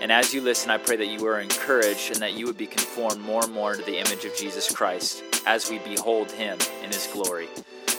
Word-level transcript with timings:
And 0.00 0.10
as 0.10 0.32
you 0.32 0.40
listen, 0.40 0.70
I 0.70 0.78
pray 0.78 0.96
that 0.96 1.08
you 1.08 1.26
are 1.26 1.40
encouraged 1.40 2.12
and 2.12 2.22
that 2.22 2.32
you 2.32 2.46
would 2.46 2.56
be 2.56 2.66
conformed 2.66 3.20
more 3.20 3.44
and 3.44 3.52
more 3.52 3.74
to 3.74 3.82
the 3.82 3.98
image 3.98 4.24
of 4.24 4.34
Jesus 4.34 4.74
Christ 4.74 5.22
as 5.46 5.70
we 5.70 5.78
behold 5.80 6.30
him 6.32 6.58
in 6.82 6.86
his 6.86 7.06
glory. 7.12 7.48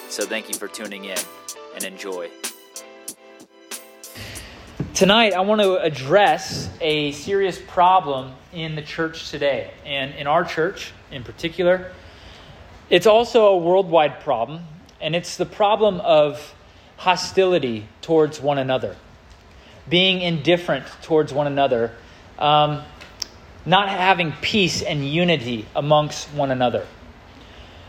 So 0.10 0.26
thank 0.26 0.50
you 0.50 0.56
for 0.56 0.68
tuning 0.68 1.06
in 1.06 1.18
and 1.76 1.84
enjoy. 1.84 2.32
Tonight, 4.96 5.34
I 5.34 5.42
want 5.42 5.62
to 5.62 5.80
address 5.80 6.72
a 6.82 7.12
serious 7.12 7.62
problem 7.68 8.34
in 8.52 8.74
the 8.74 8.82
church 8.82 9.30
today, 9.30 9.72
and 9.86 10.16
in 10.16 10.26
our 10.26 10.44
church 10.44 10.94
in 11.12 11.24
particular. 11.24 11.92
It's 12.90 13.06
also 13.06 13.50
a 13.50 13.58
worldwide 13.58 14.22
problem, 14.22 14.66
and 15.00 15.16
it's 15.16 15.38
the 15.38 15.46
problem 15.46 16.02
of 16.02 16.56
hostility 16.98 17.88
towards 18.02 18.42
one 18.42 18.58
another 18.58 18.98
being 19.90 20.22
indifferent 20.22 20.86
towards 21.02 21.34
one 21.34 21.48
another, 21.48 21.92
um, 22.40 22.84
not 23.66 23.90
having 23.90 24.32
peace 24.42 24.82
and 24.82 25.08
unity 25.08 25.66
amongst 25.76 26.28
one 26.30 26.52
another. 26.52 26.86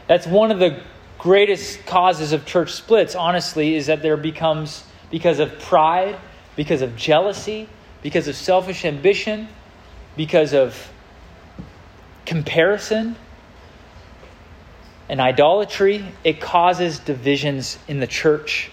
That's 0.07 0.27
one 0.27 0.51
of 0.51 0.59
the 0.59 0.81
greatest 1.19 1.87
causes 1.87 2.33
of 2.33 2.45
church 2.45 2.73
splits, 2.73 3.15
honestly, 3.15 3.75
is 3.75 3.87
that 3.87 4.03
there 4.03 4.17
becomes, 4.17 4.85
because 5.11 5.39
of 5.39 5.59
pride, 5.61 6.17
because 6.57 6.83
of 6.83 6.97
jealousy, 6.97 7.69
because 8.03 8.29
of 8.29 8.35
selfish 8.35 8.85
ambition, 8.85 9.48
because 10.17 10.53
of 10.53 10.91
comparison 12.27 13.17
and 15.09 15.20
idolatry, 15.20 16.05
it 16.25 16.41
causes 16.41 16.98
divisions 16.98 17.79
in 17.89 18.01
the 18.01 18.07
church 18.07 18.70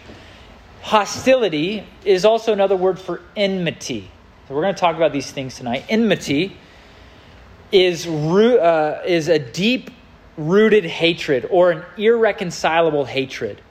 Hostility 0.81 1.85
is 2.03 2.25
also 2.25 2.53
another 2.53 2.75
word 2.75 2.99
for 2.99 3.22
enmity. 3.35 4.09
So 4.47 4.55
we're 4.55 4.61
going 4.61 4.73
to 4.73 4.80
talk 4.80 4.95
about 4.95 5.13
these 5.13 5.31
things 5.31 5.55
tonight. 5.55 5.85
Enmity 5.89 6.58
is, 7.72 8.08
uh, 8.08 9.03
is 9.05 9.27
a 9.27 9.38
deep 9.38 9.91
rooted 10.38 10.85
hatred 10.85 11.45
or 11.50 11.72
an 11.72 11.83
irreconcilable 11.97 13.05
hatred. 13.05 13.61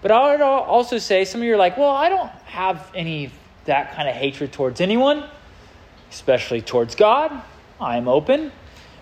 But 0.00 0.10
I 0.10 0.32
would 0.32 0.40
also 0.40 0.98
say, 0.98 1.24
some 1.24 1.40
of 1.40 1.46
you 1.46 1.54
are 1.54 1.58
like, 1.58 1.76
well, 1.76 1.90
I 1.90 2.08
don't 2.08 2.30
have 2.46 2.90
any 2.94 3.30
that 3.64 3.94
kind 3.94 4.08
of 4.08 4.14
hatred 4.14 4.52
towards 4.52 4.80
anyone, 4.80 5.24
especially 6.10 6.60
towards 6.60 6.94
God. 6.94 7.42
I'm 7.80 8.08
open. 8.08 8.50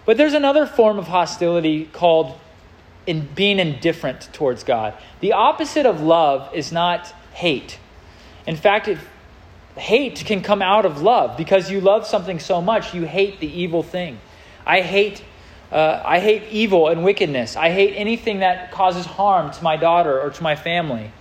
But 0.04 0.16
there's 0.16 0.34
another 0.34 0.66
form 0.66 0.98
of 0.98 1.08
hostility 1.08 1.86
called 1.86 2.38
in 3.06 3.29
being 3.34 3.59
indifferent 3.59 4.29
towards 4.33 4.62
God. 4.62 4.95
The 5.20 5.33
opposite 5.33 5.87
of 5.87 6.01
love 6.01 6.55
is 6.55 6.70
not 6.70 7.09
hate. 7.33 7.79
In 8.47 8.56
fact, 8.56 8.89
it, 8.89 8.98
hate 9.77 10.23
can 10.27 10.43
come 10.43 10.62
out 10.62 10.84
of 10.84 11.03
love 11.03 11.37
because 11.37 11.71
you 11.71 11.81
love 11.81 12.06
something 12.06 12.39
so 12.39 12.60
much, 12.60 12.94
you 12.94 13.06
hate 13.06 13.41
the 13.41 13.47
evil 13.47 13.83
thing. 13.83 14.19
I 14.66 14.83
hate. 14.83 15.25
Uh, 15.72 16.03
I 16.05 16.19
hate 16.19 16.49
evil 16.50 16.89
and 16.89 17.05
wickedness. 17.05 17.55
I 17.55 17.71
hate 17.71 17.94
anything 17.94 18.41
that 18.41 18.72
causes 18.72 19.06
harm 19.06 19.53
to 19.53 19.62
my 19.62 19.77
daughter 19.77 20.21
or 20.21 20.31
to 20.31 20.43
my 20.43 20.56
family. 20.56 21.12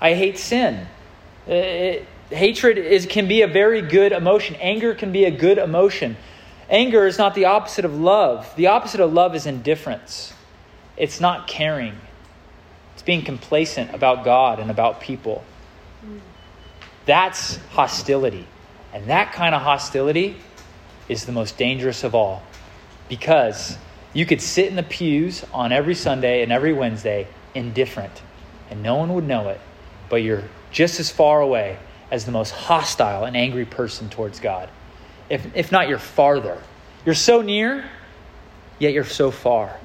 I 0.00 0.14
hate 0.14 0.38
sin. 0.38 0.86
Uh, 1.48 1.52
it, 1.52 2.06
hatred 2.30 2.78
is, 2.78 3.06
can 3.06 3.26
be 3.26 3.42
a 3.42 3.48
very 3.48 3.82
good 3.82 4.12
emotion. 4.12 4.54
Anger 4.60 4.94
can 4.94 5.10
be 5.10 5.24
a 5.24 5.32
good 5.32 5.58
emotion. 5.58 6.16
Anger 6.70 7.08
is 7.08 7.18
not 7.18 7.34
the 7.34 7.46
opposite 7.46 7.84
of 7.84 7.98
love. 7.98 8.54
The 8.54 8.68
opposite 8.68 9.00
of 9.00 9.12
love 9.12 9.34
is 9.34 9.46
indifference. 9.46 10.32
It's 10.98 11.20
not 11.20 11.46
caring, 11.46 11.96
it's 12.94 13.02
being 13.02 13.22
complacent 13.22 13.94
about 13.94 14.24
God 14.24 14.58
and 14.58 14.70
about 14.70 15.00
people. 15.00 15.44
That's 17.06 17.56
hostility. 17.70 18.46
And 18.92 19.06
that 19.06 19.32
kind 19.32 19.54
of 19.54 19.62
hostility 19.62 20.36
is 21.08 21.24
the 21.24 21.32
most 21.32 21.56
dangerous 21.56 22.04
of 22.04 22.14
all 22.14 22.42
because 23.08 23.78
you 24.12 24.26
could 24.26 24.42
sit 24.42 24.66
in 24.66 24.76
the 24.76 24.82
pews 24.82 25.44
on 25.52 25.72
every 25.72 25.94
Sunday 25.94 26.42
and 26.42 26.52
every 26.52 26.72
Wednesday 26.72 27.26
indifferent, 27.54 28.22
and 28.70 28.82
no 28.82 28.96
one 28.96 29.14
would 29.14 29.26
know 29.26 29.48
it, 29.48 29.60
but 30.08 30.16
you're 30.16 30.44
just 30.70 31.00
as 31.00 31.10
far 31.10 31.40
away 31.40 31.78
as 32.10 32.24
the 32.24 32.32
most 32.32 32.50
hostile 32.50 33.24
and 33.24 33.36
angry 33.36 33.64
person 33.64 34.08
towards 34.08 34.40
God. 34.40 34.68
If, 35.28 35.46
if 35.54 35.72
not, 35.72 35.88
you're 35.88 35.98
farther. 35.98 36.60
You're 37.04 37.14
so 37.14 37.42
near, 37.42 37.84
yet 38.78 38.92
you're 38.92 39.04
so 39.04 39.30
far. 39.30 39.78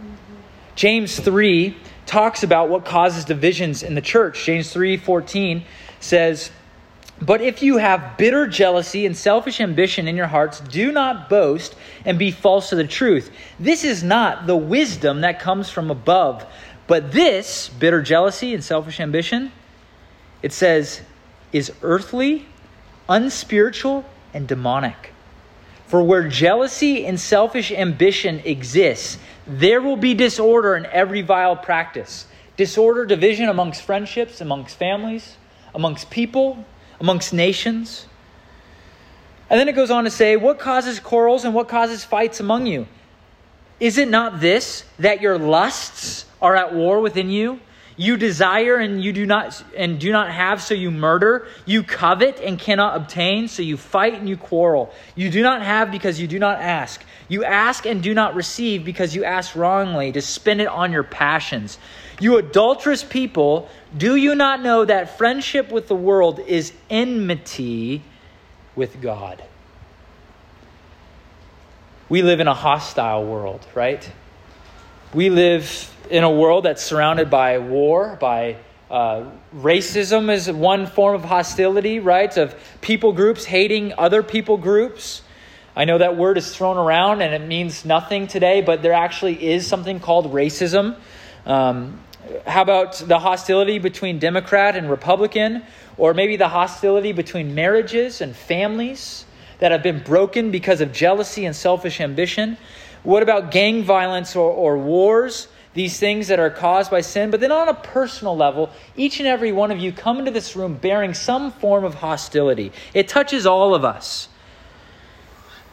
James 0.75 1.19
3 1.19 1.77
talks 2.05 2.43
about 2.43 2.69
what 2.69 2.85
causes 2.85 3.25
divisions 3.25 3.83
in 3.83 3.95
the 3.95 4.01
church. 4.01 4.45
James 4.45 4.73
3:14 4.73 5.63
says, 5.99 6.51
"But 7.21 7.41
if 7.41 7.63
you 7.63 7.77
have 7.77 8.17
bitter 8.17 8.47
jealousy 8.47 9.05
and 9.05 9.15
selfish 9.15 9.61
ambition 9.61 10.07
in 10.07 10.17
your 10.17 10.27
hearts, 10.27 10.59
do 10.59 10.91
not 10.91 11.29
boast 11.29 11.75
and 12.05 12.19
be 12.19 12.31
false 12.31 12.69
to 12.69 12.75
the 12.75 12.83
truth. 12.83 13.31
This 13.59 13.83
is 13.83 14.03
not 14.03 14.47
the 14.47 14.57
wisdom 14.57 15.21
that 15.21 15.39
comes 15.39 15.69
from 15.69 15.89
above, 15.89 16.45
but 16.87 17.13
this 17.13 17.69
bitter 17.69 18.01
jealousy 18.01 18.53
and 18.53 18.63
selfish 18.63 18.99
ambition, 18.99 19.51
it 20.41 20.51
says, 20.51 21.01
is 21.53 21.71
earthly, 21.81 22.47
unspiritual, 23.07 24.03
and 24.33 24.47
demonic." 24.47 25.12
For 25.93 26.01
where 26.01 26.27
jealousy 26.27 27.05
and 27.05 27.19
selfish 27.19 27.71
ambition 27.71 28.41
exists, 28.45 29.19
there 29.45 29.79
will 29.79 29.95
be 29.95 30.15
disorder 30.15 30.75
in 30.75 30.87
every 30.87 31.21
vile 31.21 31.55
practice. 31.55 32.25
Disorder, 32.57 33.05
division 33.05 33.47
amongst 33.47 33.83
friendships, 33.83 34.41
amongst 34.41 34.75
families, 34.75 35.37
amongst 35.75 36.09
people, 36.09 36.65
amongst 36.99 37.31
nations. 37.31 38.07
And 39.51 39.59
then 39.59 39.67
it 39.67 39.75
goes 39.75 39.91
on 39.91 40.05
to 40.05 40.09
say, 40.09 40.35
What 40.35 40.57
causes 40.57 40.99
quarrels 40.99 41.45
and 41.45 41.53
what 41.53 41.67
causes 41.67 42.03
fights 42.03 42.39
among 42.39 42.65
you? 42.65 42.87
Is 43.79 43.99
it 43.99 44.07
not 44.07 44.39
this, 44.39 44.85
that 44.97 45.21
your 45.21 45.37
lusts 45.37 46.25
are 46.41 46.55
at 46.55 46.73
war 46.73 47.01
within 47.01 47.29
you? 47.29 47.59
You 47.95 48.17
desire 48.17 48.77
and 48.77 49.03
you 49.03 49.13
do 49.13 49.25
not 49.25 49.63
and 49.75 49.99
do 49.99 50.11
not 50.11 50.31
have 50.31 50.61
so 50.61 50.73
you 50.73 50.89
murder, 50.89 51.47
you 51.65 51.83
covet 51.83 52.39
and 52.39 52.57
cannot 52.57 52.97
obtain 52.97 53.47
so 53.47 53.61
you 53.61 53.77
fight 53.77 54.15
and 54.15 54.27
you 54.27 54.35
quarrel. 54.35 54.91
You 55.15 55.29
do 55.29 55.43
not 55.43 55.61
have 55.61 55.91
because 55.91 56.19
you 56.19 56.27
do 56.27 56.39
not 56.39 56.59
ask. 56.59 57.03
You 57.27 57.43
ask 57.43 57.85
and 57.85 58.01
do 58.01 58.13
not 58.13 58.35
receive 58.35 58.83
because 58.83 59.15
you 59.15 59.23
ask 59.23 59.55
wrongly 59.55 60.11
to 60.11 60.21
spend 60.21 60.61
it 60.61 60.67
on 60.67 60.91
your 60.91 61.03
passions. 61.03 61.77
You 62.19 62.37
adulterous 62.37 63.03
people, 63.03 63.69
do 63.95 64.15
you 64.15 64.33
not 64.33 64.61
know 64.61 64.85
that 64.85 65.17
friendship 65.17 65.71
with 65.71 65.87
the 65.87 65.95
world 65.95 66.39
is 66.39 66.73
enmity 66.89 68.03
with 68.75 69.01
God? 69.01 69.43
We 72.09 72.21
live 72.21 72.39
in 72.39 72.47
a 72.47 72.53
hostile 72.53 73.25
world, 73.25 73.65
right? 73.73 74.11
We 75.13 75.29
live 75.29 75.93
in 76.09 76.23
a 76.23 76.31
world 76.31 76.65
that's 76.65 76.81
surrounded 76.81 77.29
by 77.29 77.59
war, 77.59 78.17
by 78.19 78.55
uh, 78.89 79.29
racism 79.55 80.33
is 80.33 80.51
one 80.51 80.87
form 80.87 81.13
of 81.13 81.23
hostility, 81.23 81.99
right? 81.99 82.35
Of 82.35 82.55
people 82.81 83.13
groups 83.13 83.45
hating 83.45 83.93
other 83.95 84.23
people 84.23 84.57
groups. 84.57 85.21
I 85.75 85.85
know 85.85 85.99
that 85.99 86.17
word 86.17 86.39
is 86.39 86.55
thrown 86.55 86.77
around 86.77 87.21
and 87.21 87.31
it 87.35 87.47
means 87.47 87.85
nothing 87.85 88.25
today, 88.25 88.61
but 88.61 88.81
there 88.81 88.93
actually 88.93 89.51
is 89.51 89.67
something 89.67 89.99
called 89.99 90.33
racism. 90.33 90.95
Um, 91.45 91.99
how 92.47 92.63
about 92.63 92.93
the 92.93 93.19
hostility 93.19 93.77
between 93.77 94.17
Democrat 94.17 94.75
and 94.75 94.89
Republican? 94.89 95.61
Or 95.95 96.15
maybe 96.15 96.37
the 96.37 96.47
hostility 96.47 97.11
between 97.11 97.53
marriages 97.53 98.19
and 98.19 98.35
families 98.35 99.25
that 99.59 99.71
have 99.71 99.83
been 99.83 100.01
broken 100.01 100.49
because 100.49 100.81
of 100.81 100.91
jealousy 100.91 101.45
and 101.45 101.55
selfish 101.55 102.01
ambition? 102.01 102.57
What 103.03 103.23
about 103.23 103.51
gang 103.51 103.83
violence 103.83 104.35
or, 104.35 104.49
or 104.51 104.77
wars? 104.77 105.47
these 105.73 105.99
things 105.99 106.27
that 106.27 106.39
are 106.39 106.49
caused 106.49 106.91
by 106.91 107.01
sin. 107.01 107.31
But 107.31 107.39
then, 107.39 107.51
on 107.51 107.67
a 107.67 107.73
personal 107.73 108.35
level, 108.35 108.69
each 108.95 109.19
and 109.19 109.27
every 109.27 109.51
one 109.51 109.71
of 109.71 109.79
you 109.79 109.91
come 109.91 110.19
into 110.19 110.31
this 110.31 110.55
room 110.55 110.75
bearing 110.75 111.13
some 111.13 111.51
form 111.51 111.83
of 111.83 111.95
hostility. 111.95 112.71
It 112.93 113.07
touches 113.07 113.45
all 113.45 113.73
of 113.73 113.83
us. 113.83 114.29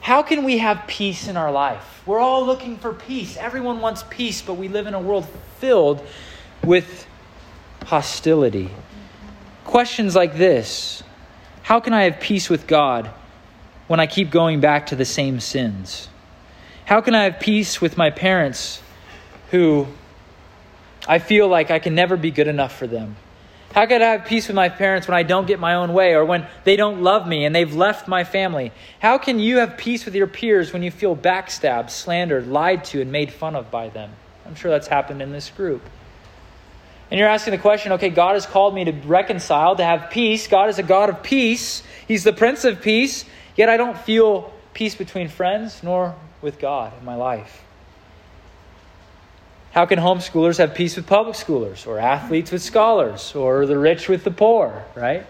How 0.01 0.23
can 0.23 0.45
we 0.45 0.59
have 0.59 0.87
peace 0.87 1.29
in 1.29 1.37
our 1.37 1.53
life? 1.53 2.03
We're 2.07 2.19
all 2.19 2.47
looking 2.47 2.79
for 2.79 2.95
peace. 2.95 3.37
Everyone 3.37 3.81
wants 3.81 4.03
peace, 4.09 4.41
but 4.41 4.55
we 4.55 4.69
live 4.69 4.87
in 4.87 4.95
a 4.95 5.01
world 5.01 5.29
filled 5.59 6.05
with 6.65 7.07
hostility. 7.85 8.71
Questions 9.65 10.17
like 10.17 10.37
this 10.37 11.03
How 11.63 11.81
can 11.81 11.93
I 11.93 12.05
have 12.05 12.21
peace 12.21 12.49
with 12.49 12.67
God 12.67 13.11
when 13.87 14.01
I 14.01 14.07
keep 14.07 14.31
going 14.31 14.61
back 14.61 14.87
to 14.87 14.97
the 14.97 15.05
same 15.05 15.41
sins? 15.41 16.09
How 16.91 17.01
can 17.01 17.15
I 17.15 17.23
have 17.23 17.39
peace 17.39 17.81
with 17.81 17.97
my 17.97 18.11
parents 18.11 18.83
who 19.53 19.87
I 21.07 21.21
feel 21.21 21.47
like 21.47 21.71
I 21.71 21.79
can 21.79 21.95
never 21.95 22.17
be 22.17 22.33
good 22.33 22.49
enough 22.49 22.77
for 22.77 22.89
them? 22.89 23.15
How 23.73 23.87
could 23.87 24.03
I 24.03 24.11
have 24.11 24.25
peace 24.25 24.49
with 24.49 24.57
my 24.57 24.71
parents 24.71 25.07
when 25.07 25.17
I 25.17 25.23
don't 25.23 25.47
get 25.47 25.61
my 25.61 25.75
own 25.75 25.93
way 25.93 26.15
or 26.15 26.25
when 26.25 26.49
they 26.65 26.75
don't 26.75 27.05
love 27.05 27.29
me 27.29 27.45
and 27.45 27.55
they've 27.55 27.73
left 27.73 28.09
my 28.09 28.25
family? 28.25 28.73
How 28.99 29.19
can 29.19 29.39
you 29.39 29.59
have 29.59 29.77
peace 29.77 30.05
with 30.05 30.17
your 30.17 30.27
peers 30.27 30.73
when 30.73 30.83
you 30.83 30.91
feel 30.91 31.15
backstabbed, 31.15 31.91
slandered, 31.91 32.49
lied 32.49 32.83
to, 32.87 33.01
and 33.01 33.13
made 33.13 33.33
fun 33.33 33.55
of 33.55 33.71
by 33.71 33.89
them? 33.89 34.11
I'm 34.45 34.57
sure 34.57 34.73
that's 34.73 34.89
happened 34.89 35.23
in 35.23 35.31
this 35.31 35.49
group. 35.49 35.83
And 37.09 37.21
you're 37.21 37.29
asking 37.29 37.53
the 37.53 37.59
question 37.59 37.93
okay, 37.93 38.11
God 38.11 38.35
has 38.35 38.47
called 38.47 38.75
me 38.75 38.85
to 38.87 38.93
reconcile, 39.07 39.77
to 39.77 39.85
have 39.85 40.11
peace. 40.11 40.49
God 40.49 40.69
is 40.69 40.81
a 40.81 40.83
God 40.83 41.09
of 41.09 41.23
peace, 41.23 41.85
He's 42.09 42.25
the 42.25 42.33
Prince 42.33 42.65
of 42.65 42.83
Peace, 42.83 43.27
yet 43.55 43.69
I 43.69 43.77
don't 43.77 43.97
feel 43.97 44.53
peace 44.75 44.97
between 44.97 45.29
friends 45.29 45.85
nor 45.85 46.17
with 46.43 46.59
God 46.59 46.93
in 46.99 47.05
my 47.05 47.15
life. 47.15 47.63
How 49.73 49.87
can 49.87 49.99
homeschoolers 49.99 50.59
have 50.59 50.75
peace 50.75 50.97
with 50.97 51.07
public 51.07 51.37
schoolers, 51.37 51.87
or 51.87 51.99
athletes 51.99 52.51
with 52.51 52.63
scholars, 52.63 53.35
or 53.35 53.67
the 53.67 53.79
rich 53.79 54.09
with 54.09 54.25
the 54.25 54.31
poor, 54.31 54.85
right? 54.97 55.25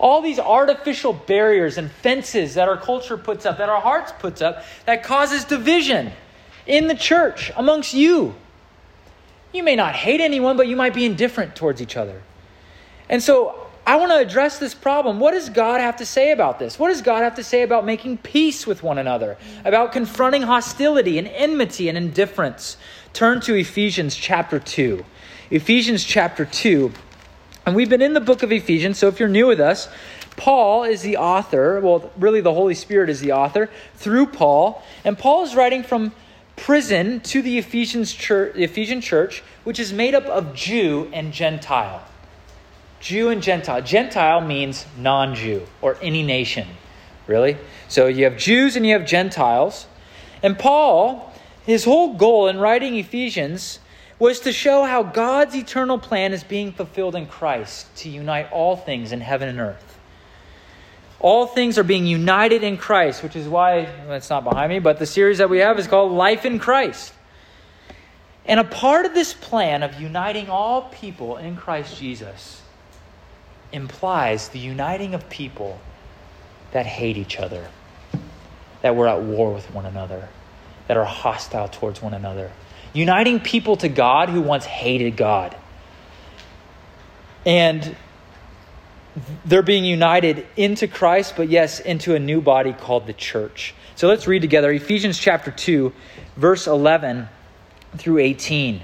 All 0.00 0.20
these 0.20 0.40
artificial 0.40 1.12
barriers 1.12 1.78
and 1.78 1.90
fences 1.90 2.54
that 2.54 2.68
our 2.68 2.76
culture 2.76 3.16
puts 3.16 3.46
up, 3.46 3.58
that 3.58 3.68
our 3.68 3.80
hearts 3.80 4.12
puts 4.18 4.42
up, 4.42 4.64
that 4.86 5.04
causes 5.04 5.44
division 5.44 6.10
in 6.66 6.88
the 6.88 6.96
church 6.96 7.52
amongst 7.56 7.94
you. 7.94 8.34
You 9.52 9.62
may 9.62 9.76
not 9.76 9.94
hate 9.94 10.20
anyone, 10.20 10.56
but 10.56 10.66
you 10.66 10.74
might 10.74 10.94
be 10.94 11.04
indifferent 11.04 11.54
towards 11.54 11.80
each 11.80 11.96
other. 11.96 12.22
And 13.08 13.22
so 13.22 13.63
I 13.86 13.96
want 13.96 14.12
to 14.12 14.16
address 14.16 14.58
this 14.58 14.74
problem. 14.74 15.20
What 15.20 15.32
does 15.32 15.50
God 15.50 15.80
have 15.80 15.96
to 15.96 16.06
say 16.06 16.32
about 16.32 16.58
this? 16.58 16.78
What 16.78 16.88
does 16.88 17.02
God 17.02 17.22
have 17.22 17.34
to 17.34 17.44
say 17.44 17.62
about 17.62 17.84
making 17.84 18.18
peace 18.18 18.66
with 18.66 18.82
one 18.82 18.96
another, 18.96 19.36
about 19.64 19.92
confronting 19.92 20.42
hostility 20.42 21.18
and 21.18 21.28
enmity 21.28 21.88
and 21.90 21.98
indifference? 21.98 22.78
Turn 23.12 23.40
to 23.42 23.54
Ephesians 23.54 24.16
chapter 24.16 24.58
2. 24.58 25.04
Ephesians 25.50 26.02
chapter 26.02 26.46
2. 26.46 26.92
And 27.66 27.76
we've 27.76 27.90
been 27.90 28.02
in 28.02 28.14
the 28.14 28.20
book 28.20 28.42
of 28.42 28.52
Ephesians, 28.52 28.98
so 28.98 29.08
if 29.08 29.20
you're 29.20 29.28
new 29.28 29.46
with 29.46 29.60
us, 29.60 29.88
Paul 30.36 30.84
is 30.84 31.02
the 31.02 31.18
author. 31.18 31.80
Well, 31.80 32.10
really, 32.18 32.40
the 32.40 32.54
Holy 32.54 32.74
Spirit 32.74 33.10
is 33.10 33.20
the 33.20 33.32
author 33.32 33.70
through 33.96 34.26
Paul. 34.26 34.82
And 35.04 35.18
Paul 35.18 35.44
is 35.44 35.54
writing 35.54 35.82
from 35.82 36.12
prison 36.56 37.20
to 37.20 37.42
the 37.42 37.58
Ephesians 37.58 38.12
church, 38.12 38.54
the 38.54 38.64
Ephesian 38.64 39.00
church, 39.00 39.42
which 39.64 39.78
is 39.78 39.92
made 39.92 40.14
up 40.14 40.24
of 40.26 40.54
Jew 40.54 41.10
and 41.12 41.32
Gentile. 41.32 42.02
Jew 43.04 43.28
and 43.28 43.42
Gentile. 43.42 43.82
Gentile 43.82 44.40
means 44.40 44.86
non 44.96 45.34
Jew 45.34 45.66
or 45.82 45.98
any 46.00 46.22
nation, 46.22 46.66
really. 47.26 47.58
So 47.86 48.06
you 48.06 48.24
have 48.24 48.38
Jews 48.38 48.76
and 48.76 48.86
you 48.86 48.94
have 48.94 49.04
Gentiles. 49.04 49.86
And 50.42 50.58
Paul, 50.58 51.30
his 51.66 51.84
whole 51.84 52.14
goal 52.14 52.48
in 52.48 52.58
writing 52.58 52.96
Ephesians 52.96 53.78
was 54.18 54.40
to 54.40 54.52
show 54.52 54.84
how 54.84 55.02
God's 55.02 55.54
eternal 55.54 55.98
plan 55.98 56.32
is 56.32 56.44
being 56.44 56.72
fulfilled 56.72 57.14
in 57.14 57.26
Christ 57.26 57.94
to 57.98 58.08
unite 58.08 58.50
all 58.50 58.74
things 58.74 59.12
in 59.12 59.20
heaven 59.20 59.50
and 59.50 59.60
earth. 59.60 59.98
All 61.20 61.46
things 61.46 61.76
are 61.76 61.84
being 61.84 62.06
united 62.06 62.62
in 62.62 62.78
Christ, 62.78 63.22
which 63.22 63.36
is 63.36 63.46
why 63.46 63.82
well, 64.06 64.14
it's 64.14 64.30
not 64.30 64.44
behind 64.44 64.70
me, 64.70 64.78
but 64.78 64.98
the 64.98 65.04
series 65.04 65.36
that 65.38 65.50
we 65.50 65.58
have 65.58 65.78
is 65.78 65.86
called 65.86 66.12
Life 66.12 66.46
in 66.46 66.58
Christ. 66.58 67.12
And 68.46 68.58
a 68.58 68.64
part 68.64 69.04
of 69.04 69.12
this 69.12 69.34
plan 69.34 69.82
of 69.82 70.00
uniting 70.00 70.48
all 70.48 70.88
people 70.88 71.36
in 71.36 71.56
Christ 71.56 71.98
Jesus 71.98 72.62
implies 73.72 74.48
the 74.48 74.58
uniting 74.58 75.14
of 75.14 75.28
people 75.28 75.80
that 76.72 76.86
hate 76.86 77.16
each 77.16 77.38
other, 77.38 77.68
that 78.82 78.96
we're 78.96 79.06
at 79.06 79.22
war 79.22 79.52
with 79.52 79.70
one 79.72 79.86
another, 79.86 80.28
that 80.88 80.96
are 80.96 81.04
hostile 81.04 81.68
towards 81.68 82.02
one 82.02 82.14
another. 82.14 82.50
Uniting 82.92 83.40
people 83.40 83.76
to 83.76 83.88
God 83.88 84.28
who 84.28 84.40
once 84.40 84.64
hated 84.64 85.16
God. 85.16 85.56
And 87.46 87.96
they're 89.44 89.62
being 89.62 89.84
united 89.84 90.46
into 90.56 90.88
Christ, 90.88 91.34
but 91.36 91.48
yes, 91.48 91.80
into 91.80 92.14
a 92.14 92.18
new 92.18 92.40
body 92.40 92.72
called 92.72 93.06
the 93.06 93.12
church. 93.12 93.74
So 93.94 94.08
let's 94.08 94.26
read 94.26 94.42
together 94.42 94.72
Ephesians 94.72 95.18
chapter 95.18 95.50
2, 95.50 95.92
verse 96.36 96.66
11 96.66 97.28
through 97.96 98.18
18. 98.18 98.80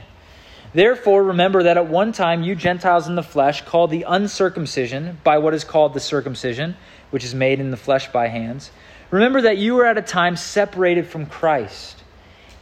Therefore, 0.72 1.24
remember 1.24 1.64
that 1.64 1.76
at 1.76 1.88
one 1.88 2.12
time 2.12 2.42
you 2.42 2.54
Gentiles 2.54 3.08
in 3.08 3.16
the 3.16 3.22
flesh, 3.22 3.62
called 3.62 3.90
the 3.90 4.04
uncircumcision 4.06 5.18
by 5.24 5.38
what 5.38 5.54
is 5.54 5.64
called 5.64 5.94
the 5.94 6.00
circumcision, 6.00 6.76
which 7.10 7.24
is 7.24 7.34
made 7.34 7.58
in 7.58 7.70
the 7.70 7.76
flesh 7.76 8.10
by 8.12 8.28
hands, 8.28 8.70
remember 9.10 9.42
that 9.42 9.58
you 9.58 9.74
were 9.74 9.86
at 9.86 9.98
a 9.98 10.02
time 10.02 10.36
separated 10.36 11.08
from 11.08 11.26
Christ, 11.26 12.04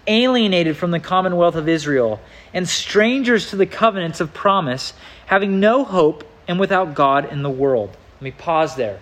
alienated 0.07 0.77
from 0.77 0.91
the 0.91 1.01
commonwealth 1.01 1.55
of 1.55 1.69
Israel, 1.69 2.19
and 2.55 2.67
strangers 2.67 3.51
to 3.51 3.57
the 3.57 3.67
covenants 3.67 4.21
of 4.21 4.33
promise, 4.33 4.95
having 5.27 5.61
no 5.61 5.85
hope 5.85 6.25
and 6.47 6.59
without 6.59 6.95
God 6.95 7.31
in 7.31 7.43
the 7.43 7.51
world. 7.51 7.91
Let 8.17 8.23
me 8.23 8.31
pause 8.31 8.75
there. 8.75 9.01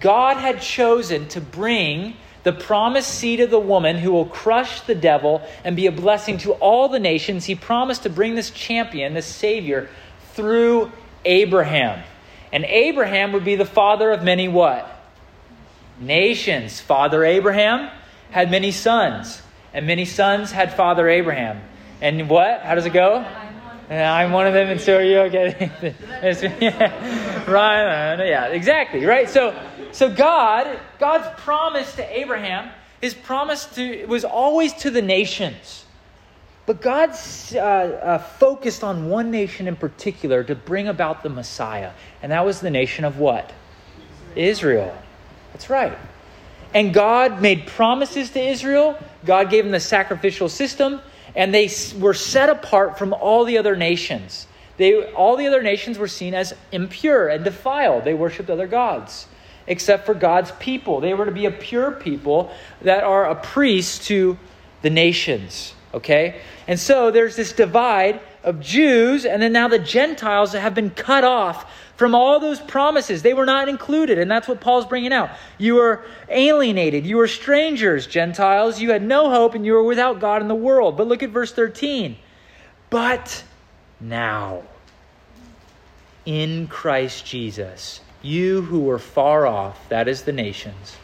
God 0.00 0.36
had 0.36 0.60
chosen 0.60 1.28
to 1.28 1.40
bring 1.40 2.16
the 2.42 2.52
promised 2.52 3.12
seed 3.14 3.40
of 3.40 3.50
the 3.50 3.60
woman 3.60 3.96
who 3.96 4.12
will 4.12 4.26
crush 4.26 4.80
the 4.82 4.94
devil 4.94 5.42
and 5.64 5.76
be 5.76 5.86
a 5.86 5.92
blessing 5.92 6.38
to 6.38 6.52
all 6.54 6.88
the 6.88 6.98
nations. 6.98 7.44
He 7.44 7.54
promised 7.54 8.04
to 8.04 8.10
bring 8.10 8.34
this 8.34 8.50
champion, 8.50 9.14
this 9.14 9.26
Savior, 9.26 9.88
through 10.32 10.90
Abraham. 11.24 12.02
And 12.52 12.64
Abraham 12.64 13.32
would 13.32 13.44
be 13.44 13.56
the 13.56 13.64
father 13.64 14.10
of 14.10 14.22
many 14.22 14.48
what? 14.48 14.88
Nations. 16.00 16.80
Father 16.80 17.24
Abraham 17.24 17.90
had 18.30 18.50
many 18.50 18.70
sons, 18.70 19.42
and 19.74 19.86
many 19.86 20.04
sons 20.04 20.50
had 20.50 20.72
Father 20.74 21.08
Abraham. 21.08 21.60
And 22.00 22.30
what? 22.30 22.62
How 22.62 22.74
does 22.74 22.86
it 22.86 22.92
go? 22.92 23.24
I'm 23.90 24.30
one 24.30 24.46
of 24.46 24.54
them, 24.54 24.68
and 24.68 24.80
so 24.80 24.96
are 24.96 25.02
you. 25.02 25.18
Okay, 25.18 25.70
right? 27.48 28.24
Yeah, 28.24 28.46
exactly. 28.46 29.04
Right. 29.04 29.28
So, 29.28 29.50
so 29.92 30.10
God, 30.10 30.78
God's 30.98 31.40
promise 31.42 31.94
to 31.96 32.18
Abraham, 32.18 32.70
His 33.00 33.14
promise 33.14 33.66
to 33.74 34.06
was 34.06 34.24
always 34.24 34.72
to 34.74 34.90
the 34.90 35.02
nations, 35.02 35.84
but 36.66 36.80
God 36.80 37.10
uh, 37.54 37.58
uh, 37.58 38.18
focused 38.18 38.84
on 38.84 39.08
one 39.08 39.30
nation 39.30 39.66
in 39.66 39.76
particular 39.76 40.44
to 40.44 40.54
bring 40.54 40.88
about 40.88 41.22
the 41.22 41.28
Messiah, 41.28 41.92
and 42.22 42.32
that 42.32 42.44
was 42.44 42.60
the 42.60 42.70
nation 42.70 43.04
of 43.04 43.18
what? 43.18 43.52
Israel. 44.36 44.96
That's 45.52 45.68
right. 45.68 45.96
And 46.72 46.94
God 46.94 47.42
made 47.42 47.66
promises 47.66 48.30
to 48.30 48.40
Israel. 48.40 48.96
God 49.24 49.50
gave 49.50 49.64
them 49.64 49.72
the 49.72 49.80
sacrificial 49.80 50.48
system 50.48 51.00
and 51.34 51.54
they 51.54 51.70
were 51.98 52.14
set 52.14 52.48
apart 52.48 52.98
from 52.98 53.12
all 53.12 53.44
the 53.44 53.58
other 53.58 53.76
nations. 53.76 54.46
They, 54.76 55.04
all 55.12 55.36
the 55.36 55.46
other 55.46 55.62
nations 55.62 55.98
were 55.98 56.08
seen 56.08 56.34
as 56.34 56.54
impure 56.72 57.28
and 57.28 57.44
defiled. 57.44 58.04
They 58.04 58.14
worshiped 58.14 58.50
other 58.50 58.66
gods, 58.66 59.26
except 59.70 60.04
for 60.04 60.14
God's 60.14 60.50
people. 60.58 61.00
They 61.00 61.14
were 61.14 61.24
to 61.24 61.32
be 61.32 61.46
a 61.46 61.50
pure 61.50 61.92
people 61.92 62.52
that 62.82 63.04
are 63.04 63.24
a 63.24 63.36
priest 63.36 64.02
to 64.08 64.36
the 64.82 64.90
nations. 64.90 65.74
Okay? 65.94 66.40
And 66.66 66.78
so 66.78 67.10
there's 67.10 67.36
this 67.36 67.52
divide 67.52 68.20
of 68.42 68.60
Jews, 68.60 69.24
and 69.24 69.40
then 69.40 69.52
now 69.52 69.68
the 69.68 69.78
Gentiles 69.78 70.52
have 70.52 70.74
been 70.74 70.90
cut 70.90 71.24
off 71.24 71.70
from 71.96 72.14
all 72.14 72.40
those 72.40 72.58
promises. 72.58 73.22
They 73.22 73.34
were 73.34 73.46
not 73.46 73.68
included, 73.68 74.18
and 74.18 74.28
that's 74.28 74.48
what 74.48 74.60
Paul's 74.60 74.86
bringing 74.86 75.12
out. 75.12 75.30
You 75.56 75.76
were 75.76 76.04
alienated. 76.28 77.06
You 77.06 77.18
were 77.18 77.28
strangers, 77.28 78.06
Gentiles. 78.06 78.80
You 78.80 78.90
had 78.90 79.02
no 79.02 79.30
hope, 79.30 79.54
and 79.54 79.64
you 79.64 79.74
were 79.74 79.84
without 79.84 80.18
God 80.18 80.42
in 80.42 80.48
the 80.48 80.54
world. 80.54 80.96
But 80.96 81.06
look 81.06 81.22
at 81.22 81.30
verse 81.30 81.52
13. 81.52 82.16
But 82.88 83.44
now, 84.00 84.62
in 86.26 86.66
Christ 86.66 87.24
Jesus, 87.24 88.00
you 88.22 88.62
who 88.62 88.80
were 88.80 88.98
far 88.98 89.46
off, 89.46 89.88
that 89.88 90.08
is 90.08 90.22
the 90.22 90.32
nations, 90.32 90.96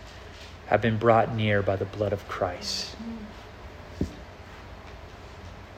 have 0.66 0.82
been 0.82 0.98
brought 0.98 1.34
near 1.34 1.62
by 1.62 1.76
the 1.76 1.84
blood 1.84 2.12
of 2.12 2.26
Christ. 2.28 2.94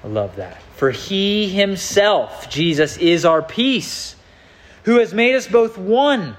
I 0.05 0.09
love 0.09 0.37
that. 0.37 0.63
For 0.77 0.91
he 0.91 1.49
himself, 1.49 2.49
Jesus, 2.49 2.97
is 2.99 3.25
our 3.25 3.43
peace 3.43 4.17
who 4.85 4.99
has 4.99 5.13
made 5.13 5.35
us 5.35 5.47
both 5.47 5.77
one 5.77 6.37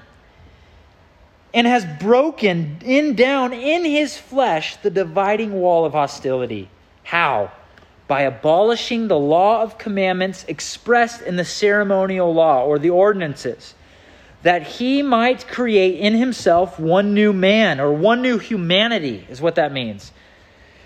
and 1.52 1.66
has 1.66 1.84
broken 2.00 2.78
in 2.82 3.14
down 3.14 3.52
in 3.52 3.84
his 3.84 4.16
flesh 4.16 4.76
the 4.76 4.90
dividing 4.90 5.52
wall 5.52 5.84
of 5.84 5.92
hostility. 5.92 6.68
How? 7.02 7.52
By 8.08 8.22
abolishing 8.22 9.08
the 9.08 9.18
law 9.18 9.62
of 9.62 9.78
commandments 9.78 10.44
expressed 10.48 11.22
in 11.22 11.36
the 11.36 11.44
ceremonial 11.44 12.32
law 12.32 12.64
or 12.64 12.78
the 12.78 12.90
ordinances, 12.90 13.74
that 14.42 14.66
he 14.66 15.02
might 15.02 15.46
create 15.46 15.98
in 15.98 16.14
himself 16.14 16.78
one 16.78 17.14
new 17.14 17.32
man 17.32 17.80
or 17.80 17.92
one 17.92 18.22
new 18.22 18.38
humanity, 18.38 19.26
is 19.28 19.40
what 19.40 19.56
that 19.56 19.72
means 19.72 20.12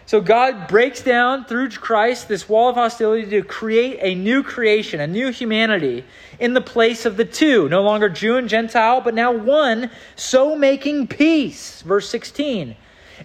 so 0.07 0.21
God 0.21 0.69
breaks 0.69 1.03
down 1.03 1.47
through 1.47 1.71
Christ 1.71 2.29
this 2.29 2.47
wall 2.47 2.69
of 2.69 2.77
hostility 2.77 3.29
to 3.31 3.43
create 3.43 3.99
a 4.03 4.15
new 4.15 4.43
creation, 4.43 5.01
a 5.01 5.07
new 5.07 5.31
humanity 5.31 6.05
in 6.39 6.53
the 6.53 6.61
place 6.61 7.07
of 7.07 7.17
the 7.17 7.25
two, 7.25 7.69
no 7.71 7.83
longer 7.83 8.11
Jew 8.11 8.37
and 8.37 8.49
Gentile, 8.49 9.01
but 9.01 9.15
now 9.15 9.33
one, 9.33 9.91
so 10.15 10.57
making 10.57 11.07
peace. 11.07 11.83
Verse 11.83 12.09
16. 12.09 12.77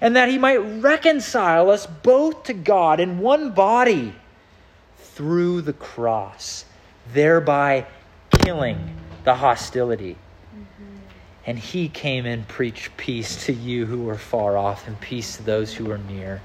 and 0.01 0.15
that 0.15 0.29
he 0.29 0.37
might 0.37 0.57
reconcile 0.57 1.69
us 1.71 1.85
both 1.85 2.43
to 2.43 2.53
God 2.53 2.99
in 2.99 3.19
one 3.19 3.51
body 3.51 4.13
through 4.99 5.61
the 5.61 5.73
cross, 5.73 6.63
thereby 7.11 7.85
killing 8.31 8.98
the 9.23 9.35
hostility. 9.35 10.15
Mm-hmm. 10.55 10.97
And 11.45 11.59
he 11.59 11.89
came 11.89 12.25
and 12.25 12.47
preached 12.47 12.95
peace 12.97 13.45
to 13.45 13.53
you 13.53 13.85
who 13.85 14.03
were 14.03 14.17
far 14.17 14.57
off 14.57 14.87
and 14.87 14.99
peace 14.99 15.37
to 15.37 15.43
those 15.43 15.73
who 15.73 15.85
were 15.85 15.97
near. 15.97 16.41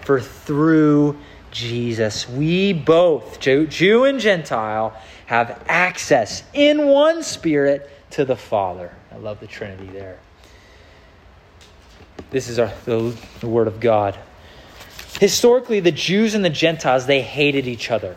For 0.00 0.20
through 0.20 1.18
Jesus, 1.50 2.28
we 2.28 2.72
both, 2.72 3.40
Jew 3.40 4.04
and 4.04 4.18
Gentile, 4.18 4.96
have 5.26 5.62
access 5.68 6.42
in 6.52 6.88
one 6.88 7.22
spirit 7.22 7.88
to 8.10 8.24
the 8.24 8.36
Father. 8.36 8.92
I 9.10 9.16
love 9.16 9.40
the 9.40 9.46
Trinity 9.46 9.86
there. 9.86 10.18
This 12.30 12.48
is 12.48 12.58
our, 12.58 12.72
the, 12.84 13.16
the 13.40 13.48
Word 13.48 13.68
of 13.68 13.80
God. 13.80 14.18
Historically, 15.20 15.80
the 15.80 15.92
Jews 15.92 16.34
and 16.34 16.44
the 16.44 16.50
Gentiles, 16.50 17.06
they 17.06 17.20
hated 17.22 17.66
each 17.66 17.90
other. 17.90 18.16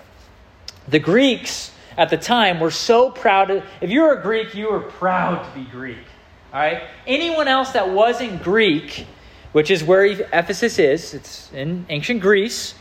The 0.88 1.00
Greeks 1.00 1.72
at 1.98 2.10
the 2.10 2.18
time 2.18 2.58
we 2.58 2.64
were 2.64 2.72
so 2.72 3.10
proud. 3.10 3.52
Of, 3.52 3.64
if 3.82 3.90
you 3.90 4.02
were 4.02 4.14
a 4.14 4.22
Greek, 4.22 4.56
you 4.56 4.72
were 4.72 4.82
proud 4.82 5.44
to 5.44 5.60
be 5.60 5.66
Greek. 5.66 5.98
All 6.54 6.60
right? 6.60 6.84
Anyone 7.08 7.48
else 7.48 7.72
that 7.72 7.90
wasn't 7.90 8.44
Greek, 8.44 9.08
which 9.52 9.72
is 9.72 9.84
where 9.84 10.06
Ephesus 10.06 10.80
is, 10.80 11.14
it's 11.14 11.52
in 11.54 11.86
ancient 11.90 12.22
Greece. 12.22 12.76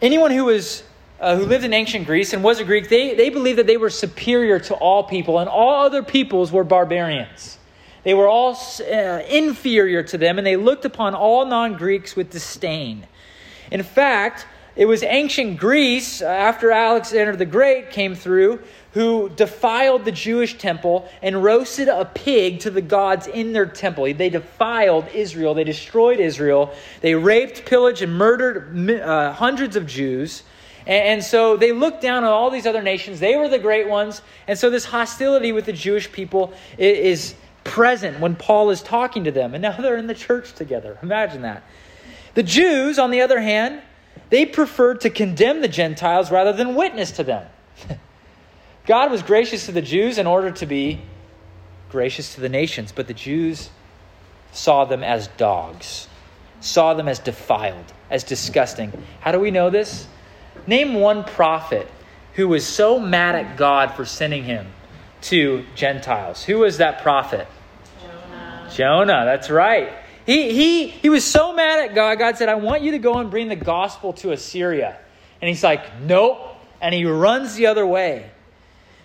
Anyone 0.00 0.30
who 0.30 0.46
was 0.46 0.84
uh, 1.20 1.36
who 1.36 1.46
lived 1.46 1.64
in 1.64 1.72
ancient 1.72 2.04
Greece 2.04 2.32
and 2.32 2.42
was 2.42 2.58
a 2.58 2.64
Greek, 2.64 2.88
they, 2.88 3.14
they 3.14 3.30
believed 3.30 3.56
that 3.56 3.68
they 3.68 3.76
were 3.76 3.90
superior 3.90 4.58
to 4.58 4.74
all 4.74 5.04
people, 5.04 5.38
and 5.38 5.48
all 5.48 5.84
other 5.84 6.02
peoples 6.02 6.50
were 6.50 6.64
barbarians. 6.64 7.58
They 8.02 8.12
were 8.12 8.26
all 8.26 8.58
uh, 8.80 9.20
inferior 9.30 10.02
to 10.02 10.18
them, 10.18 10.38
and 10.38 10.46
they 10.46 10.56
looked 10.56 10.84
upon 10.84 11.14
all 11.14 11.46
non 11.46 11.76
Greeks 11.76 12.16
with 12.16 12.30
disdain. 12.30 13.06
In 13.70 13.84
fact, 13.84 14.46
it 14.74 14.86
was 14.86 15.02
ancient 15.02 15.58
Greece, 15.58 16.22
uh, 16.22 16.26
after 16.26 16.70
Alexander 16.70 17.36
the 17.36 17.44
Great 17.44 17.90
came 17.90 18.14
through, 18.14 18.60
who 18.92 19.28
defiled 19.30 20.04
the 20.04 20.12
Jewish 20.12 20.58
temple 20.58 21.08
and 21.22 21.42
roasted 21.42 21.88
a 21.88 22.04
pig 22.04 22.60
to 22.60 22.70
the 22.70 22.80
gods 22.80 23.26
in 23.26 23.52
their 23.52 23.66
temple. 23.66 24.04
They 24.12 24.30
defiled 24.30 25.08
Israel, 25.14 25.54
they 25.54 25.64
destroyed 25.64 26.20
Israel, 26.20 26.74
they 27.00 27.14
raped, 27.14 27.64
pillaged, 27.64 28.02
and 28.02 28.14
murdered 28.14 28.90
uh, 29.00 29.32
hundreds 29.32 29.76
of 29.76 29.86
Jews. 29.86 30.42
And, 30.86 31.04
and 31.04 31.24
so 31.24 31.56
they 31.56 31.72
looked 31.72 32.00
down 32.00 32.24
on 32.24 32.30
all 32.30 32.50
these 32.50 32.66
other 32.66 32.82
nations. 32.82 33.20
They 33.20 33.36
were 33.36 33.48
the 33.48 33.58
great 33.58 33.88
ones. 33.88 34.22
And 34.46 34.58
so 34.58 34.70
this 34.70 34.84
hostility 34.84 35.52
with 35.52 35.66
the 35.66 35.72
Jewish 35.72 36.10
people 36.10 36.52
is 36.78 37.34
present 37.64 38.20
when 38.20 38.36
Paul 38.36 38.70
is 38.70 38.82
talking 38.82 39.24
to 39.24 39.30
them. 39.30 39.54
And 39.54 39.62
now 39.62 39.76
they're 39.76 39.96
in 39.96 40.06
the 40.06 40.14
church 40.14 40.54
together. 40.54 40.98
Imagine 41.02 41.42
that. 41.42 41.62
The 42.34 42.42
Jews, 42.42 42.98
on 42.98 43.10
the 43.10 43.20
other 43.20 43.40
hand, 43.40 43.82
they 44.32 44.46
preferred 44.46 45.02
to 45.02 45.10
condemn 45.10 45.60
the 45.60 45.68
Gentiles 45.68 46.30
rather 46.30 46.54
than 46.54 46.74
witness 46.74 47.10
to 47.12 47.22
them. 47.22 47.46
God 48.86 49.10
was 49.10 49.22
gracious 49.22 49.66
to 49.66 49.72
the 49.72 49.82
Jews 49.82 50.16
in 50.16 50.26
order 50.26 50.50
to 50.52 50.64
be 50.64 51.02
gracious 51.90 52.34
to 52.36 52.40
the 52.40 52.48
nations, 52.48 52.92
but 52.92 53.08
the 53.08 53.12
Jews 53.12 53.68
saw 54.50 54.86
them 54.86 55.04
as 55.04 55.26
dogs, 55.36 56.08
saw 56.60 56.94
them 56.94 57.08
as 57.08 57.18
defiled, 57.18 57.92
as 58.08 58.24
disgusting. 58.24 58.90
How 59.20 59.32
do 59.32 59.38
we 59.38 59.50
know 59.50 59.68
this? 59.68 60.06
Name 60.66 60.94
one 60.94 61.24
prophet 61.24 61.86
who 62.32 62.48
was 62.48 62.66
so 62.66 62.98
mad 62.98 63.34
at 63.34 63.58
God 63.58 63.92
for 63.92 64.06
sending 64.06 64.44
him 64.44 64.66
to 65.22 65.66
Gentiles. 65.74 66.42
Who 66.42 66.60
was 66.60 66.78
that 66.78 67.02
prophet? 67.02 67.46
Jonah. 68.00 68.70
Jonah, 68.72 69.24
that's 69.26 69.50
right. 69.50 69.92
He, 70.26 70.52
he, 70.52 70.86
he 70.86 71.08
was 71.08 71.24
so 71.24 71.52
mad 71.52 71.80
at 71.80 71.94
God, 71.94 72.18
God 72.18 72.36
said, 72.36 72.48
I 72.48 72.54
want 72.54 72.82
you 72.82 72.92
to 72.92 72.98
go 72.98 73.18
and 73.18 73.30
bring 73.30 73.48
the 73.48 73.56
gospel 73.56 74.12
to 74.14 74.32
Assyria. 74.32 74.98
And 75.40 75.48
he's 75.48 75.64
like, 75.64 76.00
Nope. 76.00 76.48
And 76.80 76.94
he 76.94 77.04
runs 77.04 77.54
the 77.54 77.66
other 77.66 77.86
way, 77.86 78.28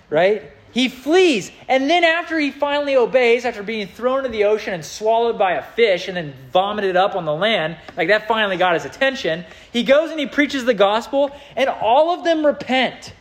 right? 0.09 0.51
He 0.71 0.89
flees. 0.89 1.51
And 1.67 1.89
then, 1.89 2.03
after 2.03 2.37
he 2.37 2.51
finally 2.51 2.95
obeys, 2.95 3.45
after 3.45 3.63
being 3.63 3.87
thrown 3.87 4.19
into 4.19 4.29
the 4.29 4.43
ocean 4.43 4.73
and 4.73 4.83
swallowed 4.83 5.37
by 5.37 5.53
a 5.53 5.63
fish 5.63 6.07
and 6.07 6.17
then 6.17 6.33
vomited 6.51 6.95
up 6.95 7.15
on 7.15 7.25
the 7.25 7.33
land, 7.33 7.77
like 7.95 8.09
that 8.09 8.27
finally 8.27 8.57
got 8.57 8.73
his 8.73 8.85
attention, 8.85 9.45
he 9.71 9.83
goes 9.83 10.11
and 10.11 10.19
he 10.19 10.25
preaches 10.25 10.65
the 10.65 10.73
gospel, 10.73 11.31
and 11.55 11.69
all 11.69 12.11
of 12.11 12.23
them 12.23 12.45
repent. 12.45 13.13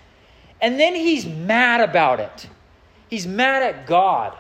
And 0.61 0.81
then 0.81 0.95
he's 0.95 1.25
mad 1.25 1.81
about 1.81 2.21
it. 2.21 2.49
He's 3.09 3.27
mad 3.27 3.63
at 3.63 3.87
God. 3.87 4.37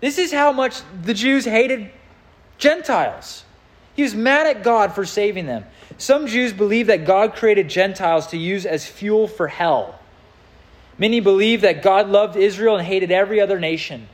This 0.00 0.18
is 0.18 0.32
how 0.32 0.52
much 0.52 0.80
the 1.02 1.14
Jews 1.14 1.44
hated 1.44 1.90
Gentiles. 2.64 3.44
He 3.94 4.02
was 4.02 4.14
mad 4.14 4.46
at 4.46 4.64
God 4.64 4.94
for 4.94 5.04
saving 5.04 5.44
them. 5.46 5.64
Some 5.98 6.26
Jews 6.26 6.52
believe 6.52 6.86
that 6.88 7.04
God 7.04 7.34
created 7.34 7.68
Gentiles 7.68 8.28
to 8.28 8.38
use 8.38 8.64
as 8.64 8.86
fuel 8.86 9.28
for 9.28 9.46
hell. 9.46 10.00
Many 10.96 11.20
believe 11.20 11.60
that 11.60 11.82
God 11.82 12.08
loved 12.08 12.36
Israel 12.36 12.76
and 12.76 12.86
hated 12.86 13.12
every 13.12 13.40
other 13.40 13.60
nation. 13.60 14.08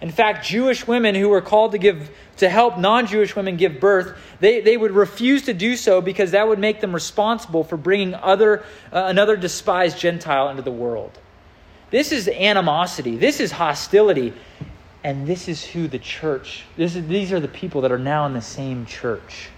In 0.00 0.10
fact, 0.10 0.46
Jewish 0.46 0.86
women 0.86 1.14
who 1.14 1.28
were 1.28 1.42
called 1.42 1.72
to 1.72 1.78
give 1.78 2.10
to 2.38 2.48
help 2.48 2.78
non-Jewish 2.78 3.36
women 3.36 3.58
give 3.58 3.80
birth, 3.80 4.16
they, 4.40 4.62
they 4.62 4.78
would 4.78 4.92
refuse 4.92 5.42
to 5.42 5.52
do 5.52 5.76
so 5.76 6.00
because 6.00 6.30
that 6.30 6.48
would 6.48 6.58
make 6.58 6.80
them 6.80 6.94
responsible 6.94 7.64
for 7.64 7.76
bringing 7.76 8.14
other 8.14 8.64
uh, 8.92 9.04
another 9.04 9.36
despised 9.36 9.98
Gentile 9.98 10.48
into 10.48 10.62
the 10.62 10.70
world. 10.70 11.18
This 11.90 12.12
is 12.12 12.28
animosity. 12.28 13.16
This 13.18 13.40
is 13.40 13.52
hostility. 13.52 14.32
And 15.02 15.26
this 15.26 15.48
is 15.48 15.64
who 15.64 15.88
the 15.88 15.98
church, 15.98 16.64
this 16.76 16.94
is, 16.94 17.06
these 17.06 17.32
are 17.32 17.40
the 17.40 17.48
people 17.48 17.80
that 17.82 17.92
are 17.92 17.98
now 17.98 18.26
in 18.26 18.34
the 18.34 18.42
same 18.42 18.84
church. 18.84 19.48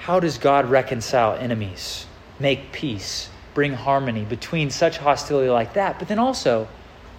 How 0.00 0.18
does 0.18 0.38
God 0.38 0.68
reconcile 0.68 1.34
enemies, 1.34 2.06
make 2.40 2.72
peace, 2.72 3.28
bring 3.54 3.72
harmony 3.72 4.24
between 4.24 4.70
such 4.70 4.98
hostility 4.98 5.50
like 5.50 5.74
that, 5.74 5.98
but 5.98 6.08
then 6.08 6.18
also 6.18 6.66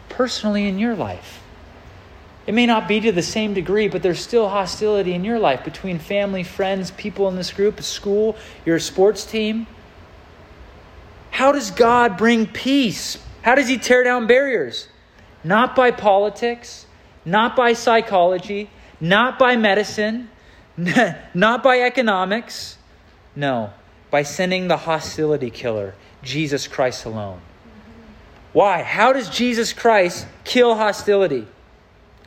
personally 0.09 0.67
in 0.67 0.79
your 0.79 0.95
life? 0.95 1.41
It 2.47 2.53
may 2.53 2.65
not 2.65 2.87
be 2.87 2.99
to 3.01 3.11
the 3.11 3.21
same 3.21 3.53
degree, 3.53 3.87
but 3.87 4.01
there's 4.01 4.19
still 4.19 4.49
hostility 4.49 5.13
in 5.13 5.23
your 5.23 5.39
life 5.39 5.63
between 5.63 5.99
family, 5.99 6.43
friends, 6.43 6.91
people 6.91 7.29
in 7.29 7.35
this 7.35 7.51
group, 7.51 7.81
school, 7.81 8.35
your 8.65 8.79
sports 8.79 9.25
team. 9.25 9.67
How 11.29 11.51
does 11.51 11.71
God 11.71 12.17
bring 12.17 12.47
peace? 12.47 13.17
How 13.43 13.55
does 13.55 13.67
He 13.67 13.77
tear 13.77 14.03
down 14.03 14.27
barriers? 14.27 14.87
Not 15.43 15.75
by 15.75 15.91
politics, 15.91 16.85
not 17.25 17.55
by 17.55 17.73
psychology, 17.73 18.69
not 18.99 19.39
by 19.39 19.55
medicine, 19.55 20.29
not 21.33 21.63
by 21.63 21.81
economics. 21.81 22.77
No, 23.35 23.71
by 24.09 24.23
sending 24.23 24.67
the 24.67 24.77
hostility 24.77 25.49
killer, 25.49 25.95
Jesus 26.21 26.67
Christ 26.67 27.05
alone. 27.05 27.41
Why? 28.53 28.83
How 28.83 29.13
does 29.13 29.29
Jesus 29.29 29.71
Christ 29.71 30.27
kill 30.43 30.75
hostility? 30.75 31.47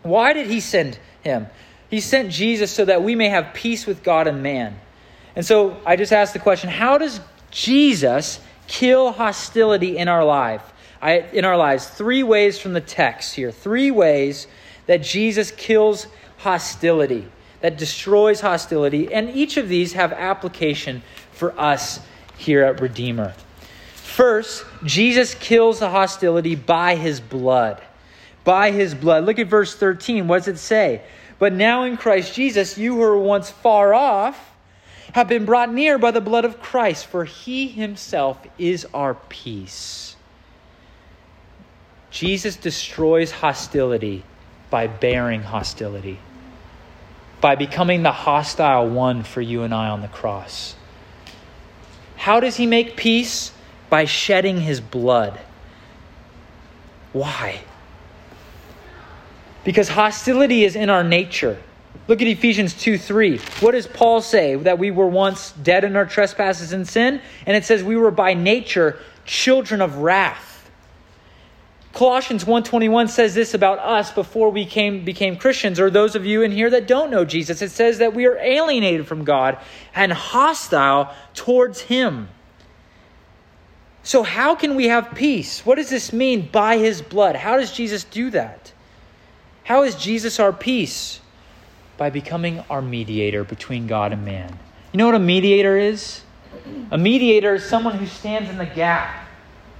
Why 0.02 0.32
did 0.32 0.46
he 0.46 0.60
send 0.60 0.98
him? 1.22 1.46
He 1.90 2.00
sent 2.00 2.30
Jesus 2.30 2.70
so 2.70 2.84
that 2.86 3.02
we 3.02 3.14
may 3.14 3.28
have 3.28 3.52
peace 3.54 3.86
with 3.86 4.02
God 4.02 4.26
and 4.26 4.42
man. 4.42 4.78
And 5.36 5.44
so 5.44 5.76
I 5.84 5.96
just 5.96 6.12
asked 6.12 6.32
the 6.32 6.38
question 6.38 6.70
how 6.70 6.98
does 6.98 7.20
Jesus 7.50 8.40
kill 8.66 9.12
hostility 9.12 9.98
in 9.98 10.08
our 10.08 10.24
life? 10.24 10.72
I, 11.04 11.18
in 11.34 11.44
our 11.44 11.56
lives. 11.56 11.86
Three 11.86 12.22
ways 12.22 12.58
from 12.58 12.72
the 12.72 12.80
text 12.80 13.34
here. 13.34 13.52
Three 13.52 13.90
ways 13.90 14.46
that 14.86 15.02
Jesus 15.02 15.50
kills 15.50 16.06
hostility, 16.38 17.28
that 17.60 17.76
destroys 17.76 18.40
hostility. 18.40 19.12
And 19.12 19.28
each 19.28 19.58
of 19.58 19.68
these 19.68 19.92
have 19.92 20.14
application 20.14 21.02
for 21.32 21.58
us 21.60 22.00
here 22.38 22.64
at 22.64 22.80
Redeemer. 22.80 23.34
First, 23.92 24.64
Jesus 24.82 25.34
kills 25.34 25.80
the 25.80 25.90
hostility 25.90 26.54
by 26.54 26.96
his 26.96 27.20
blood. 27.20 27.82
By 28.44 28.70
his 28.70 28.94
blood. 28.94 29.24
Look 29.24 29.38
at 29.38 29.48
verse 29.48 29.74
13. 29.74 30.26
What 30.26 30.38
does 30.38 30.48
it 30.48 30.58
say? 30.58 31.02
But 31.38 31.52
now 31.52 31.82
in 31.82 31.98
Christ 31.98 32.34
Jesus, 32.34 32.78
you 32.78 32.94
who 32.94 33.00
were 33.00 33.18
once 33.18 33.50
far 33.50 33.92
off 33.92 34.52
have 35.12 35.28
been 35.28 35.44
brought 35.44 35.70
near 35.70 35.98
by 35.98 36.12
the 36.12 36.20
blood 36.22 36.46
of 36.46 36.62
Christ, 36.62 37.06
for 37.06 37.26
he 37.26 37.68
himself 37.68 38.38
is 38.58 38.86
our 38.94 39.14
peace. 39.28 40.16
Jesus 42.14 42.54
destroys 42.54 43.32
hostility 43.32 44.22
by 44.70 44.86
bearing 44.86 45.42
hostility, 45.42 46.20
by 47.40 47.56
becoming 47.56 48.04
the 48.04 48.12
hostile 48.12 48.88
one 48.88 49.24
for 49.24 49.40
you 49.40 49.64
and 49.64 49.74
I 49.74 49.88
on 49.88 50.00
the 50.00 50.06
cross. 50.06 50.76
How 52.14 52.38
does 52.38 52.54
he 52.54 52.66
make 52.66 52.96
peace? 52.96 53.50
By 53.90 54.04
shedding 54.04 54.60
his 54.60 54.80
blood. 54.80 55.40
Why? 57.12 57.62
Because 59.64 59.88
hostility 59.88 60.62
is 60.62 60.76
in 60.76 60.90
our 60.90 61.02
nature. 61.02 61.60
Look 62.06 62.22
at 62.22 62.28
Ephesians 62.28 62.74
2 62.74 62.96
3. 62.96 63.38
What 63.58 63.72
does 63.72 63.88
Paul 63.88 64.20
say? 64.20 64.54
That 64.54 64.78
we 64.78 64.92
were 64.92 65.08
once 65.08 65.50
dead 65.50 65.82
in 65.82 65.96
our 65.96 66.06
trespasses 66.06 66.72
and 66.72 66.86
sin? 66.86 67.20
And 67.44 67.56
it 67.56 67.64
says 67.64 67.82
we 67.82 67.96
were 67.96 68.12
by 68.12 68.34
nature 68.34 69.00
children 69.26 69.80
of 69.80 69.96
wrath. 69.96 70.53
Colossians 71.94 72.44
1:21 72.44 73.08
says 73.08 73.36
this 73.36 73.54
about 73.54 73.78
us 73.78 74.10
before 74.10 74.50
we 74.50 74.66
came, 74.66 75.04
became 75.04 75.36
Christians 75.36 75.78
or 75.78 75.90
those 75.90 76.16
of 76.16 76.26
you 76.26 76.42
in 76.42 76.50
here 76.50 76.68
that 76.70 76.88
don't 76.88 77.08
know 77.08 77.24
Jesus. 77.24 77.62
It 77.62 77.70
says 77.70 77.98
that 77.98 78.14
we 78.14 78.26
are 78.26 78.36
alienated 78.36 79.06
from 79.06 79.22
God 79.22 79.58
and 79.94 80.12
hostile 80.12 81.14
towards 81.34 81.82
him. 81.82 82.28
So 84.02 84.24
how 84.24 84.56
can 84.56 84.74
we 84.74 84.88
have 84.88 85.14
peace? 85.14 85.64
What 85.64 85.76
does 85.76 85.88
this 85.88 86.12
mean 86.12 86.48
by 86.50 86.78
his 86.78 87.00
blood? 87.00 87.36
How 87.36 87.56
does 87.56 87.72
Jesus 87.72 88.02
do 88.02 88.28
that? 88.30 88.72
How 89.62 89.84
is 89.84 89.94
Jesus 89.94 90.40
our 90.40 90.52
peace? 90.52 91.20
By 91.96 92.10
becoming 92.10 92.58
our 92.68 92.82
mediator 92.82 93.44
between 93.44 93.86
God 93.86 94.12
and 94.12 94.24
man. 94.24 94.58
You 94.92 94.98
know 94.98 95.06
what 95.06 95.14
a 95.14 95.20
mediator 95.20 95.78
is? 95.78 96.22
A 96.90 96.98
mediator 96.98 97.54
is 97.54 97.64
someone 97.64 97.98
who 97.98 98.06
stands 98.06 98.50
in 98.50 98.58
the 98.58 98.66
gap. 98.66 99.23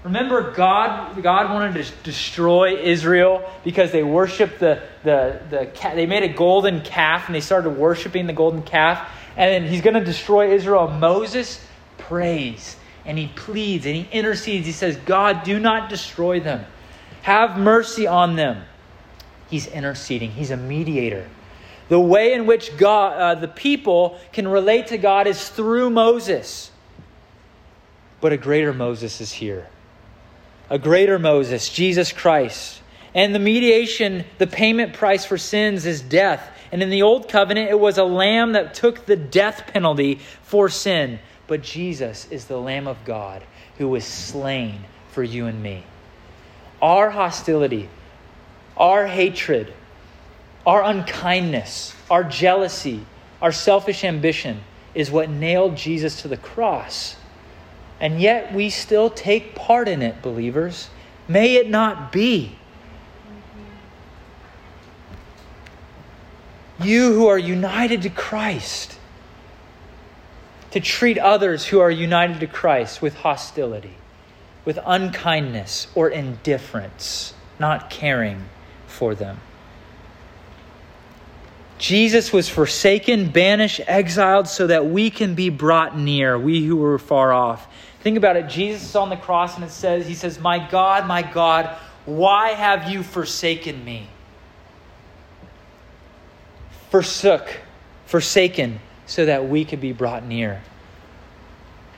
Remember, 0.04 0.52
God, 0.52 1.20
God 1.22 1.50
wanted 1.50 1.82
to 1.82 1.92
destroy 2.02 2.76
Israel 2.76 3.42
because 3.64 3.90
they 3.90 4.02
worshiped 4.02 4.60
the, 4.60 4.82
the, 5.02 5.40
the 5.48 5.94
they 5.94 6.04
made 6.04 6.22
a 6.22 6.32
golden 6.34 6.82
calf 6.82 7.26
and 7.26 7.34
they 7.34 7.40
started 7.40 7.70
worshiping 7.70 8.26
the 8.26 8.34
golden 8.34 8.62
calf. 8.62 9.10
And 9.36 9.50
then 9.50 9.70
he's 9.70 9.80
going 9.80 9.94
to 9.94 10.04
destroy 10.04 10.52
Israel. 10.52 10.88
Moses 10.88 11.66
prays 11.96 12.76
and 13.06 13.16
he 13.16 13.28
pleads 13.28 13.86
and 13.86 13.96
he 13.96 14.06
intercedes. 14.12 14.66
He 14.66 14.72
says, 14.72 14.96
God, 14.98 15.42
do 15.42 15.58
not 15.58 15.88
destroy 15.88 16.38
them. 16.38 16.66
Have 17.22 17.58
mercy 17.58 18.06
on 18.06 18.36
them. 18.36 18.62
He's 19.48 19.66
interceding, 19.66 20.32
he's 20.32 20.50
a 20.50 20.56
mediator. 20.56 21.26
The 21.88 22.00
way 22.00 22.34
in 22.34 22.46
which 22.46 22.76
God, 22.76 23.12
uh, 23.12 23.40
the 23.40 23.48
people 23.48 24.18
can 24.32 24.48
relate 24.48 24.88
to 24.88 24.98
God 24.98 25.26
is 25.26 25.48
through 25.48 25.90
Moses. 25.90 26.70
But 28.20 28.32
a 28.32 28.36
greater 28.36 28.72
Moses 28.72 29.20
is 29.20 29.32
here. 29.32 29.68
A 30.70 30.78
greater 30.78 31.18
Moses, 31.18 31.68
Jesus 31.68 32.12
Christ. 32.12 32.80
And 33.14 33.34
the 33.34 33.38
mediation, 33.38 34.24
the 34.38 34.46
payment 34.46 34.94
price 34.94 35.24
for 35.24 35.38
sins 35.38 35.86
is 35.86 36.00
death. 36.00 36.50
And 36.72 36.82
in 36.82 36.90
the 36.90 37.02
old 37.02 37.28
covenant, 37.28 37.70
it 37.70 37.78
was 37.78 37.98
a 37.98 38.04
lamb 38.04 38.52
that 38.52 38.74
took 38.74 39.06
the 39.06 39.16
death 39.16 39.70
penalty 39.72 40.20
for 40.42 40.68
sin. 40.68 41.20
But 41.46 41.62
Jesus 41.62 42.26
is 42.30 42.46
the 42.46 42.58
Lamb 42.58 42.88
of 42.88 43.04
God 43.04 43.44
who 43.78 43.88
was 43.88 44.04
slain 44.04 44.80
for 45.10 45.22
you 45.22 45.46
and 45.46 45.62
me. 45.62 45.84
Our 46.82 47.10
hostility, 47.10 47.88
our 48.76 49.06
hatred, 49.06 49.72
our 50.66 50.82
unkindness, 50.82 51.94
our 52.10 52.24
jealousy, 52.24 53.04
our 53.40 53.52
selfish 53.52 54.04
ambition 54.04 54.60
is 54.94 55.10
what 55.10 55.28
nailed 55.28 55.76
Jesus 55.76 56.22
to 56.22 56.28
the 56.28 56.36
cross. 56.36 57.16
And 58.04 58.20
yet 58.20 58.52
we 58.52 58.68
still 58.68 59.08
take 59.08 59.54
part 59.54 59.88
in 59.88 60.02
it, 60.02 60.20
believers. 60.20 60.90
May 61.26 61.54
it 61.54 61.70
not 61.70 62.12
be. 62.12 62.54
You 66.78 67.14
who 67.14 67.28
are 67.28 67.38
united 67.38 68.02
to 68.02 68.10
Christ, 68.10 68.98
to 70.72 70.80
treat 70.80 71.16
others 71.16 71.64
who 71.64 71.80
are 71.80 71.90
united 71.90 72.40
to 72.40 72.46
Christ 72.46 73.00
with 73.00 73.14
hostility, 73.14 73.94
with 74.66 74.78
unkindness 74.84 75.86
or 75.94 76.10
indifference, 76.10 77.32
not 77.58 77.88
caring 77.88 78.44
for 78.86 79.14
them. 79.14 79.40
Jesus 81.78 82.34
was 82.34 82.50
forsaken, 82.50 83.30
banished, 83.30 83.80
exiled 83.86 84.46
so 84.46 84.66
that 84.66 84.84
we 84.86 85.08
can 85.08 85.34
be 85.34 85.48
brought 85.48 85.98
near, 85.98 86.38
we 86.38 86.62
who 86.66 86.76
were 86.76 86.98
far 86.98 87.32
off. 87.32 87.66
Think 88.04 88.18
about 88.18 88.36
it. 88.36 88.48
Jesus 88.48 88.84
is 88.84 88.96
on 88.96 89.08
the 89.08 89.16
cross 89.16 89.54
and 89.56 89.64
it 89.64 89.70
says, 89.70 90.06
He 90.06 90.14
says, 90.14 90.38
My 90.38 90.58
God, 90.58 91.06
my 91.06 91.22
God, 91.22 91.74
why 92.04 92.50
have 92.50 92.90
you 92.90 93.02
forsaken 93.02 93.82
me? 93.82 94.08
Forsook, 96.90 97.60
forsaken, 98.04 98.80
so 99.06 99.24
that 99.24 99.48
we 99.48 99.64
could 99.64 99.80
be 99.80 99.92
brought 99.92 100.22
near. 100.22 100.60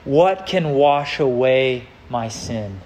What 0.05 0.45
can 0.45 0.69
wash 0.69 1.19
away 1.19 1.89
my 2.09 2.29
sin? 2.29 2.79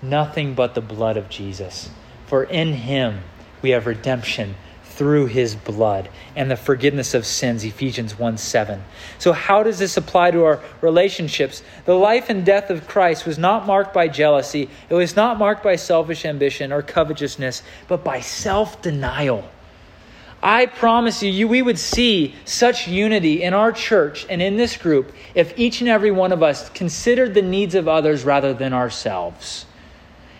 Nothing 0.00 0.54
but 0.54 0.76
the 0.76 0.80
blood 0.80 1.16
of 1.16 1.28
Jesus. 1.28 1.90
For 2.28 2.44
in 2.44 2.74
him 2.74 3.22
we 3.60 3.70
have 3.70 3.86
redemption 3.88 4.54
through 4.92 5.26
his 5.26 5.54
blood 5.54 6.08
and 6.36 6.50
the 6.50 6.56
forgiveness 6.56 7.14
of 7.14 7.26
sins 7.26 7.64
ephesians 7.64 8.18
1 8.18 8.36
7 8.36 8.82
so 9.18 9.32
how 9.32 9.62
does 9.62 9.78
this 9.78 9.96
apply 9.96 10.32
to 10.32 10.44
our 10.44 10.60
relationships? 10.80 11.62
The 11.84 11.94
life 11.94 12.28
and 12.28 12.44
death 12.44 12.70
of 12.70 12.88
christ 12.88 13.24
was 13.24 13.38
not 13.38 13.66
marked 13.66 13.94
by 13.94 14.08
jealousy. 14.08 14.68
It 14.88 14.94
was 14.94 15.14
not 15.14 15.38
marked 15.38 15.62
by 15.62 15.76
selfish 15.76 16.24
ambition 16.24 16.72
or 16.72 16.82
covetousness 16.82 17.62
but 17.86 18.02
by 18.02 18.20
self-denial. 18.20 19.48
I 20.42 20.66
promise 20.66 21.22
you, 21.22 21.30
you, 21.30 21.46
we 21.46 21.62
would 21.62 21.78
see 21.78 22.34
such 22.44 22.88
unity 22.88 23.44
in 23.44 23.54
our 23.54 23.70
church 23.70 24.26
and 24.28 24.42
in 24.42 24.56
this 24.56 24.76
group 24.76 25.12
if 25.36 25.56
each 25.56 25.80
and 25.80 25.88
every 25.88 26.10
one 26.10 26.32
of 26.32 26.42
us 26.42 26.68
considered 26.70 27.32
the 27.32 27.42
needs 27.42 27.76
of 27.76 27.86
others 27.86 28.24
rather 28.24 28.52
than 28.52 28.72
ourselves. 28.72 29.66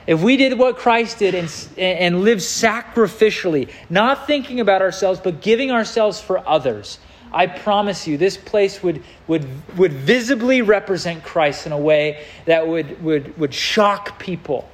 If 0.06 0.20
we 0.20 0.36
did 0.36 0.58
what 0.58 0.76
Christ 0.76 1.18
did 1.18 1.34
and, 1.34 1.50
and 1.78 2.22
lived 2.22 2.40
sacrificially, 2.40 3.70
not 3.88 4.26
thinking 4.26 4.60
about 4.60 4.82
ourselves, 4.82 5.20
but 5.20 5.40
giving 5.40 5.70
ourselves 5.70 6.20
for 6.20 6.46
others, 6.46 6.98
I 7.32 7.46
promise 7.46 8.06
you, 8.06 8.18
this 8.18 8.36
place 8.36 8.82
would, 8.82 9.02
would, 9.26 9.46
would 9.78 9.92
visibly 9.92 10.60
represent 10.60 11.24
Christ 11.24 11.66
in 11.66 11.72
a 11.72 11.78
way 11.78 12.26
that 12.44 12.66
would, 12.66 13.02
would, 13.02 13.38
would 13.38 13.54
shock 13.54 14.18
people. 14.18 14.68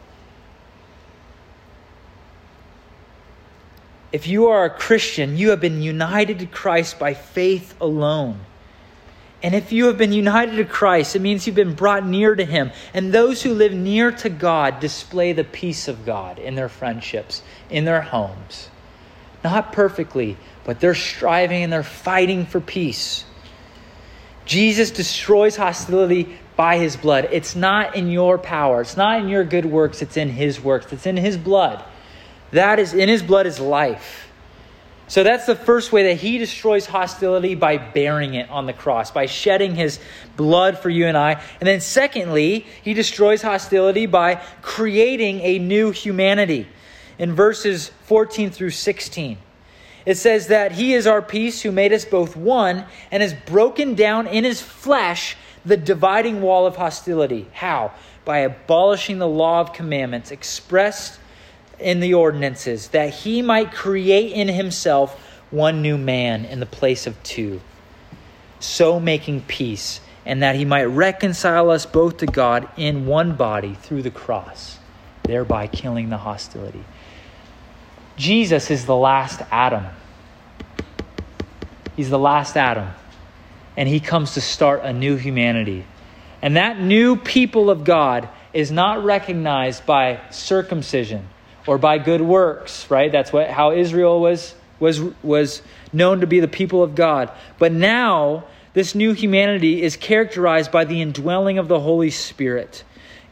If 4.11 4.27
you 4.27 4.49
are 4.49 4.65
a 4.65 4.71
Christian, 4.71 5.37
you 5.37 5.51
have 5.51 5.61
been 5.61 5.83
united 5.83 6.39
to 6.41 6.47
Christ 6.47 6.99
by 6.99 7.15
faith 7.15 7.75
alone. 7.81 8.41
And 9.43 9.55
if 9.55 9.71
you 9.71 9.87
have 9.87 9.97
been 9.97 10.13
united 10.13 10.57
to 10.57 10.65
Christ, 10.65 11.15
it 11.15 11.21
means 11.21 11.47
you've 11.47 11.55
been 11.57 11.75
brought 11.75 12.05
near 12.05 12.35
to 12.35 12.45
Him. 12.45 12.73
And 12.93 13.13
those 13.13 13.43
who 13.43 13.55
live 13.55 13.73
near 13.73 14.11
to 14.11 14.29
God 14.29 14.81
display 14.81 15.33
the 15.33 15.45
peace 15.45 15.87
of 15.87 16.05
God 16.05 16.39
in 16.39 16.55
their 16.55 16.69
friendships, 16.69 17.43
in 17.71 17.85
their 17.85 18.01
homes. 18.01 18.69
Not 19.45 19.73
perfectly, 19.73 20.37
but 20.65 20.81
they're 20.81 20.95
striving 20.95 21.63
and 21.63 21.73
they're 21.73 21.85
fighting 21.85 22.47
for 22.47 22.61
peace. 22.61 23.25
Jesus 24.45 24.91
destroys 24.91 25.55
hostility 25.55 26.37
by 26.57 26.79
His 26.79 26.97
blood. 26.97 27.29
It's 27.31 27.55
not 27.55 27.95
in 27.95 28.11
your 28.11 28.39
power, 28.39 28.81
it's 28.81 28.97
not 28.97 29.21
in 29.21 29.29
your 29.29 29.45
good 29.45 29.67
works, 29.67 30.03
it's 30.03 30.17
in 30.17 30.31
His 30.31 30.61
works, 30.61 30.93
it's 30.93 31.07
in 31.07 31.17
His 31.17 31.37
blood. 31.37 31.85
That 32.53 32.79
is 32.79 32.95
in 32.95 33.09
his 33.09 33.23
blood 33.23 33.47
is 33.47 33.61
life. 33.61 34.28
So 35.09 35.23
that's 35.23 35.47
the 35.47 35.57
first 35.57 35.91
way 35.91 36.05
that 36.05 36.21
he 36.21 36.37
destroys 36.37 36.85
hostility 36.85 37.55
by 37.55 37.79
bearing 37.79 38.35
it 38.35 38.51
on 38.51 38.67
the 38.67 38.75
cross, 38.75 39.11
by 39.11 39.25
shedding 39.25 39.75
his 39.75 39.99
blood 40.37 40.79
for 40.79 40.91
you 40.91 41.07
and 41.07 41.17
I. 41.17 41.43
And 41.61 41.67
then 41.67 41.81
secondly, 41.81 42.67
he 42.83 42.93
destroys 42.93 43.41
hostility 43.41 44.05
by 44.05 44.43
creating 44.61 45.41
a 45.41 45.59
new 45.59 45.91
humanity. 45.93 46.69
In 47.19 47.35
verses 47.35 47.91
14 48.05 48.51
through 48.51 48.71
16, 48.71 49.39
it 50.05 50.17
says 50.17 50.49
that 50.49 50.73
he 50.73 50.93
is 50.93 51.07
our 51.07 51.23
peace 51.23 51.63
who 51.63 51.73
made 51.73 51.93
us 51.93 52.05
both 52.05 52.37
one 52.37 52.85
and 53.11 53.23
has 53.23 53.35
broken 53.35 53.95
down 53.95 54.27
in 54.27 54.45
his 54.45 54.61
flesh 54.61 55.37
the 55.65 55.77
dividing 55.77 56.43
wall 56.43 56.67
of 56.67 56.77
hostility. 56.77 57.47
How? 57.53 57.93
By 58.25 58.39
abolishing 58.39 59.19
the 59.19 59.27
law 59.27 59.61
of 59.61 59.73
commandments 59.73 60.31
expressed 60.31 61.19
in 61.81 62.01
the 62.01 62.15
ordinances, 62.15 62.89
that 62.89 63.11
he 63.13 63.43
might 63.43 63.73
create 63.73 64.33
in 64.33 64.49
himself 64.49 65.19
one 65.51 65.83
new 65.83 65.97
man 65.97 66.45
in 66.45 66.61
the 66.61 66.67
place 66.67 67.07
of 67.07 67.21
two, 67.23 67.61
so 68.61 69.01
making 69.01 69.43
peace, 69.43 70.01
and 70.27 70.43
that 70.43 70.57
he 70.57 70.65
might 70.65 70.85
reconcile 70.85 71.71
us 71.71 71.87
both 71.87 72.19
to 72.19 72.27
God 72.27 72.69
in 72.77 73.07
one 73.07 73.37
body 73.37 73.75
through 73.75 74.03
the 74.03 74.11
cross, 74.11 74.79
thereby 75.23 75.67
killing 75.67 76.11
the 76.11 76.19
hostility. 76.19 76.85
Jesus 78.17 78.71
is 78.71 78.85
the 78.85 78.97
last 78.97 79.41
Adam. 79.51 79.87
He's 81.97 82.11
the 82.11 82.19
last 82.19 82.57
Adam. 82.57 82.89
And 83.77 83.89
he 83.89 84.01
comes 84.01 84.35
to 84.35 84.41
start 84.41 84.81
a 84.83 84.93
new 84.93 85.17
humanity. 85.17 85.85
And 86.43 86.57
that 86.57 86.81
new 86.81 87.17
people 87.17 87.71
of 87.71 87.85
God 87.85 88.29
is 88.53 88.73
not 88.73 89.05
recognized 89.05 89.87
by 89.87 90.21
circumcision 90.31 91.29
or 91.69 91.77
by 91.77 91.99
good 91.99 92.23
works, 92.23 92.91
right? 92.91 93.13
That's 93.13 93.31
what 93.31 93.51
how 93.51 93.73
Israel 93.73 94.21
was 94.21 94.55
was 94.81 95.01
was 95.23 95.61
known 95.93 96.23
to 96.23 96.27
be 96.27 96.41
the 96.41 96.49
people 96.49 96.83
of 96.83 96.95
God. 96.95 97.31
But 97.59 97.73
now 97.73 98.45
this 98.73 98.95
new 98.95 99.13
humanity 99.13 99.83
is 99.83 99.95
characterized 99.95 100.73
by 100.73 100.85
the 100.85 101.03
indwelling 101.03 101.59
of 101.59 101.69
the 101.69 101.79
Holy 101.79 102.11
Spirit. 102.11 102.85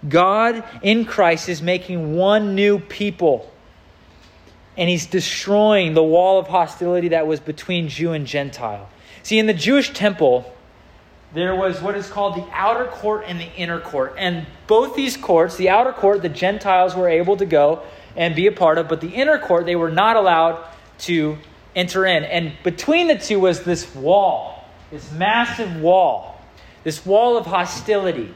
God 0.07 0.63
in 0.83 1.07
Christ 1.07 1.49
is 1.49 1.63
making 1.63 2.15
one 2.15 2.55
new 2.55 2.79
people. 2.79 3.51
And 4.77 4.91
he's 4.91 5.07
destroying 5.07 5.95
the 5.95 6.03
wall 6.03 6.39
of 6.39 6.47
hostility 6.47 7.09
that 7.09 7.27
was 7.27 7.41
between 7.41 7.89
Jew 7.89 8.13
and 8.13 8.27
Gentile. 8.27 8.91
See, 9.23 9.39
in 9.39 9.47
the 9.47 9.55
Jewish 9.55 9.95
temple, 9.95 10.53
there 11.33 11.55
was 11.55 11.81
what 11.81 11.97
is 11.97 12.11
called 12.11 12.35
the 12.35 12.47
outer 12.53 12.85
court 12.85 13.25
and 13.27 13.41
the 13.41 13.51
inner 13.55 13.81
court. 13.81 14.15
And 14.19 14.47
both 14.67 14.95
these 14.95 15.17
courts, 15.17 15.57
the 15.57 15.71
outer 15.71 15.93
court, 15.93 16.21
the 16.21 16.29
Gentiles 16.29 16.95
were 16.95 17.09
able 17.09 17.39
to 17.39 17.47
go 17.47 17.83
and 18.17 18.35
be 18.35 18.47
a 18.47 18.53
part 18.53 18.79
of, 18.79 18.89
but 18.89 19.01
the 19.01 19.11
inner 19.11 19.39
court 19.39 19.67
they 19.67 19.77
were 19.77 19.91
not 19.91 20.17
allowed 20.17 20.65
to 20.99 21.39
enter 21.75 22.07
in. 22.07 22.25
And 22.25 22.53
between 22.63 23.09
the 23.09 23.19
two 23.19 23.39
was 23.41 23.63
this 23.63 23.95
wall, 23.95 24.65
this 24.91 25.13
massive 25.13 25.81
wall, 25.81 26.41
this 26.83 27.05
wall 27.05 27.37
of 27.37 27.47
hostility. 27.47 28.35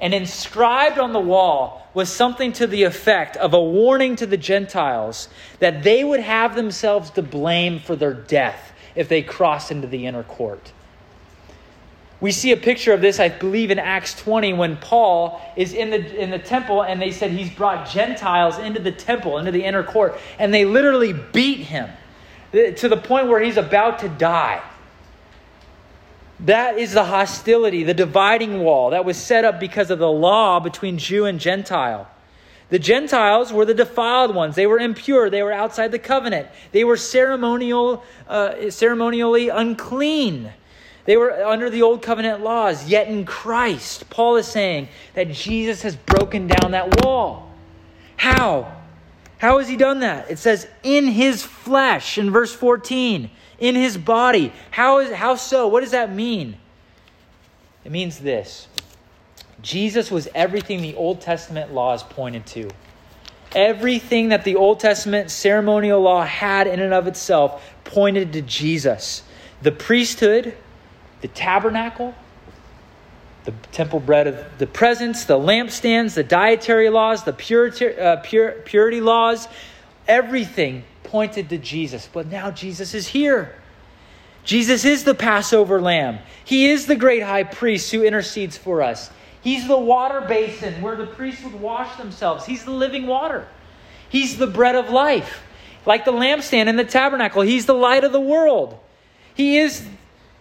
And 0.00 0.12
inscribed 0.14 0.98
on 0.98 1.12
the 1.12 1.20
wall 1.20 1.86
was 1.94 2.08
something 2.08 2.52
to 2.54 2.66
the 2.66 2.82
effect 2.82 3.36
of 3.36 3.54
a 3.54 3.62
warning 3.62 4.16
to 4.16 4.26
the 4.26 4.36
Gentiles 4.36 5.28
that 5.60 5.84
they 5.84 6.02
would 6.02 6.20
have 6.20 6.56
themselves 6.56 7.10
to 7.10 7.22
blame 7.22 7.78
for 7.78 7.94
their 7.94 8.14
death 8.14 8.72
if 8.96 9.08
they 9.08 9.22
crossed 9.22 9.70
into 9.70 9.86
the 9.86 10.06
inner 10.06 10.24
court. 10.24 10.72
We 12.22 12.30
see 12.30 12.52
a 12.52 12.56
picture 12.56 12.92
of 12.92 13.00
this, 13.00 13.18
I 13.18 13.30
believe, 13.30 13.72
in 13.72 13.80
Acts 13.80 14.14
20 14.14 14.52
when 14.52 14.76
Paul 14.76 15.42
is 15.56 15.72
in 15.72 15.90
the, 15.90 16.22
in 16.22 16.30
the 16.30 16.38
temple 16.38 16.82
and 16.82 17.02
they 17.02 17.10
said 17.10 17.32
he's 17.32 17.50
brought 17.50 17.90
Gentiles 17.90 18.60
into 18.60 18.80
the 18.80 18.92
temple, 18.92 19.38
into 19.38 19.50
the 19.50 19.64
inner 19.64 19.82
court, 19.82 20.16
and 20.38 20.54
they 20.54 20.64
literally 20.64 21.12
beat 21.12 21.58
him 21.58 21.90
to 22.52 22.88
the 22.88 22.96
point 22.96 23.26
where 23.26 23.40
he's 23.40 23.56
about 23.56 23.98
to 23.98 24.08
die. 24.08 24.62
That 26.38 26.78
is 26.78 26.92
the 26.92 27.02
hostility, 27.02 27.82
the 27.82 27.92
dividing 27.92 28.60
wall 28.60 28.90
that 28.90 29.04
was 29.04 29.16
set 29.16 29.44
up 29.44 29.58
because 29.58 29.90
of 29.90 29.98
the 29.98 30.10
law 30.10 30.60
between 30.60 30.98
Jew 30.98 31.24
and 31.24 31.40
Gentile. 31.40 32.08
The 32.68 32.78
Gentiles 32.78 33.52
were 33.52 33.64
the 33.64 33.74
defiled 33.74 34.32
ones. 34.32 34.54
They 34.54 34.68
were 34.68 34.78
impure. 34.78 35.28
They 35.28 35.42
were 35.42 35.52
outside 35.52 35.90
the 35.90 35.98
covenant. 35.98 36.46
They 36.70 36.84
were 36.84 36.96
ceremonial, 36.96 38.04
uh, 38.28 38.70
ceremonially 38.70 39.48
unclean. 39.48 40.52
They 41.04 41.16
were 41.16 41.32
under 41.44 41.68
the 41.68 41.82
old 41.82 42.02
covenant 42.02 42.42
laws, 42.42 42.88
yet 42.88 43.08
in 43.08 43.24
Christ, 43.24 44.08
Paul 44.08 44.36
is 44.36 44.46
saying 44.46 44.88
that 45.14 45.30
Jesus 45.32 45.82
has 45.82 45.96
broken 45.96 46.46
down 46.46 46.72
that 46.72 47.02
wall. 47.02 47.50
How? 48.16 48.72
How 49.38 49.58
has 49.58 49.68
he 49.68 49.76
done 49.76 50.00
that? 50.00 50.30
It 50.30 50.38
says, 50.38 50.68
in 50.84 51.08
his 51.08 51.42
flesh 51.42 52.18
in 52.18 52.30
verse 52.30 52.54
14, 52.54 53.30
in 53.58 53.74
his 53.74 53.98
body. 53.98 54.52
How, 54.70 55.00
is, 55.00 55.12
how 55.12 55.34
so? 55.34 55.66
What 55.66 55.80
does 55.80 55.90
that 55.90 56.14
mean? 56.14 56.56
It 57.84 57.90
means 57.90 58.18
this 58.18 58.68
Jesus 59.60 60.10
was 60.10 60.28
everything 60.34 60.82
the 60.82 60.94
Old 60.94 61.20
Testament 61.20 61.72
laws 61.72 62.02
pointed 62.02 62.46
to. 62.46 62.70
Everything 63.54 64.30
that 64.30 64.44
the 64.44 64.56
Old 64.56 64.80
Testament 64.80 65.30
ceremonial 65.30 66.00
law 66.00 66.24
had 66.24 66.66
in 66.66 66.80
and 66.80 66.94
of 66.94 67.06
itself 67.06 67.74
pointed 67.84 68.32
to 68.32 68.42
Jesus. 68.42 69.22
The 69.60 69.72
priesthood, 69.72 70.56
the 71.22 71.28
tabernacle, 71.28 72.14
the 73.44 73.52
temple 73.72 74.00
bread 74.00 74.26
of 74.26 74.58
the 74.58 74.66
presence, 74.66 75.24
the 75.24 75.38
lampstands, 75.38 76.14
the 76.14 76.22
dietary 76.22 76.90
laws, 76.90 77.24
the 77.24 77.32
purity, 77.32 77.96
uh, 77.98 78.16
pure, 78.16 78.52
purity 78.64 79.00
laws, 79.00 79.48
everything 80.06 80.84
pointed 81.04 81.48
to 81.48 81.58
Jesus. 81.58 82.08
But 82.12 82.26
now 82.26 82.50
Jesus 82.50 82.94
is 82.94 83.08
here. 83.08 83.54
Jesus 84.44 84.84
is 84.84 85.04
the 85.04 85.14
Passover 85.14 85.80
lamb. 85.80 86.18
He 86.44 86.70
is 86.70 86.86
the 86.86 86.96
great 86.96 87.22
high 87.22 87.44
priest 87.44 87.90
who 87.92 88.02
intercedes 88.02 88.58
for 88.58 88.82
us. 88.82 89.10
He's 89.40 89.66
the 89.66 89.78
water 89.78 90.20
basin 90.20 90.82
where 90.82 90.96
the 90.96 91.06
priests 91.06 91.42
would 91.44 91.54
wash 91.54 91.96
themselves. 91.96 92.46
He's 92.46 92.64
the 92.64 92.72
living 92.72 93.06
water. 93.06 93.46
He's 94.08 94.38
the 94.38 94.46
bread 94.46 94.74
of 94.74 94.90
life. 94.90 95.42
Like 95.84 96.04
the 96.04 96.12
lampstand 96.12 96.68
in 96.68 96.76
the 96.76 96.84
tabernacle, 96.84 97.42
he's 97.42 97.66
the 97.66 97.74
light 97.74 98.04
of 98.04 98.12
the 98.12 98.20
world. 98.20 98.78
He 99.34 99.58
is 99.58 99.86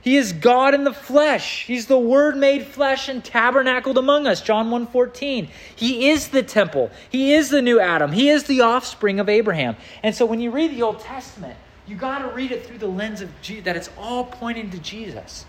he 0.01 0.17
is 0.17 0.33
God 0.33 0.73
in 0.73 0.83
the 0.83 0.93
flesh. 0.93 1.65
He's 1.65 1.85
the 1.85 1.97
word 1.97 2.35
made 2.35 2.65
flesh 2.65 3.07
and 3.07 3.23
tabernacled 3.23 3.97
among 3.97 4.25
us. 4.25 4.41
John 4.41 4.69
1:14. 4.71 5.47
He 5.75 6.09
is 6.09 6.29
the 6.29 6.41
temple. 6.41 6.89
He 7.09 7.33
is 7.33 7.49
the 7.49 7.61
new 7.61 7.79
Adam. 7.79 8.11
He 8.11 8.29
is 8.29 8.45
the 8.45 8.61
offspring 8.61 9.19
of 9.19 9.29
Abraham. 9.29 9.77
And 10.01 10.15
so 10.15 10.25
when 10.25 10.39
you 10.39 10.49
read 10.49 10.71
the 10.71 10.81
Old 10.81 10.99
Testament, 10.99 11.55
you 11.87 11.95
got 11.95 12.19
to 12.19 12.29
read 12.29 12.51
it 12.51 12.65
through 12.65 12.79
the 12.79 12.87
lens 12.87 13.21
of 13.21 13.29
Jesus, 13.41 13.65
that 13.65 13.75
it's 13.75 13.89
all 13.97 14.23
pointing 14.23 14.71
to 14.71 14.79
Jesus. 14.79 15.45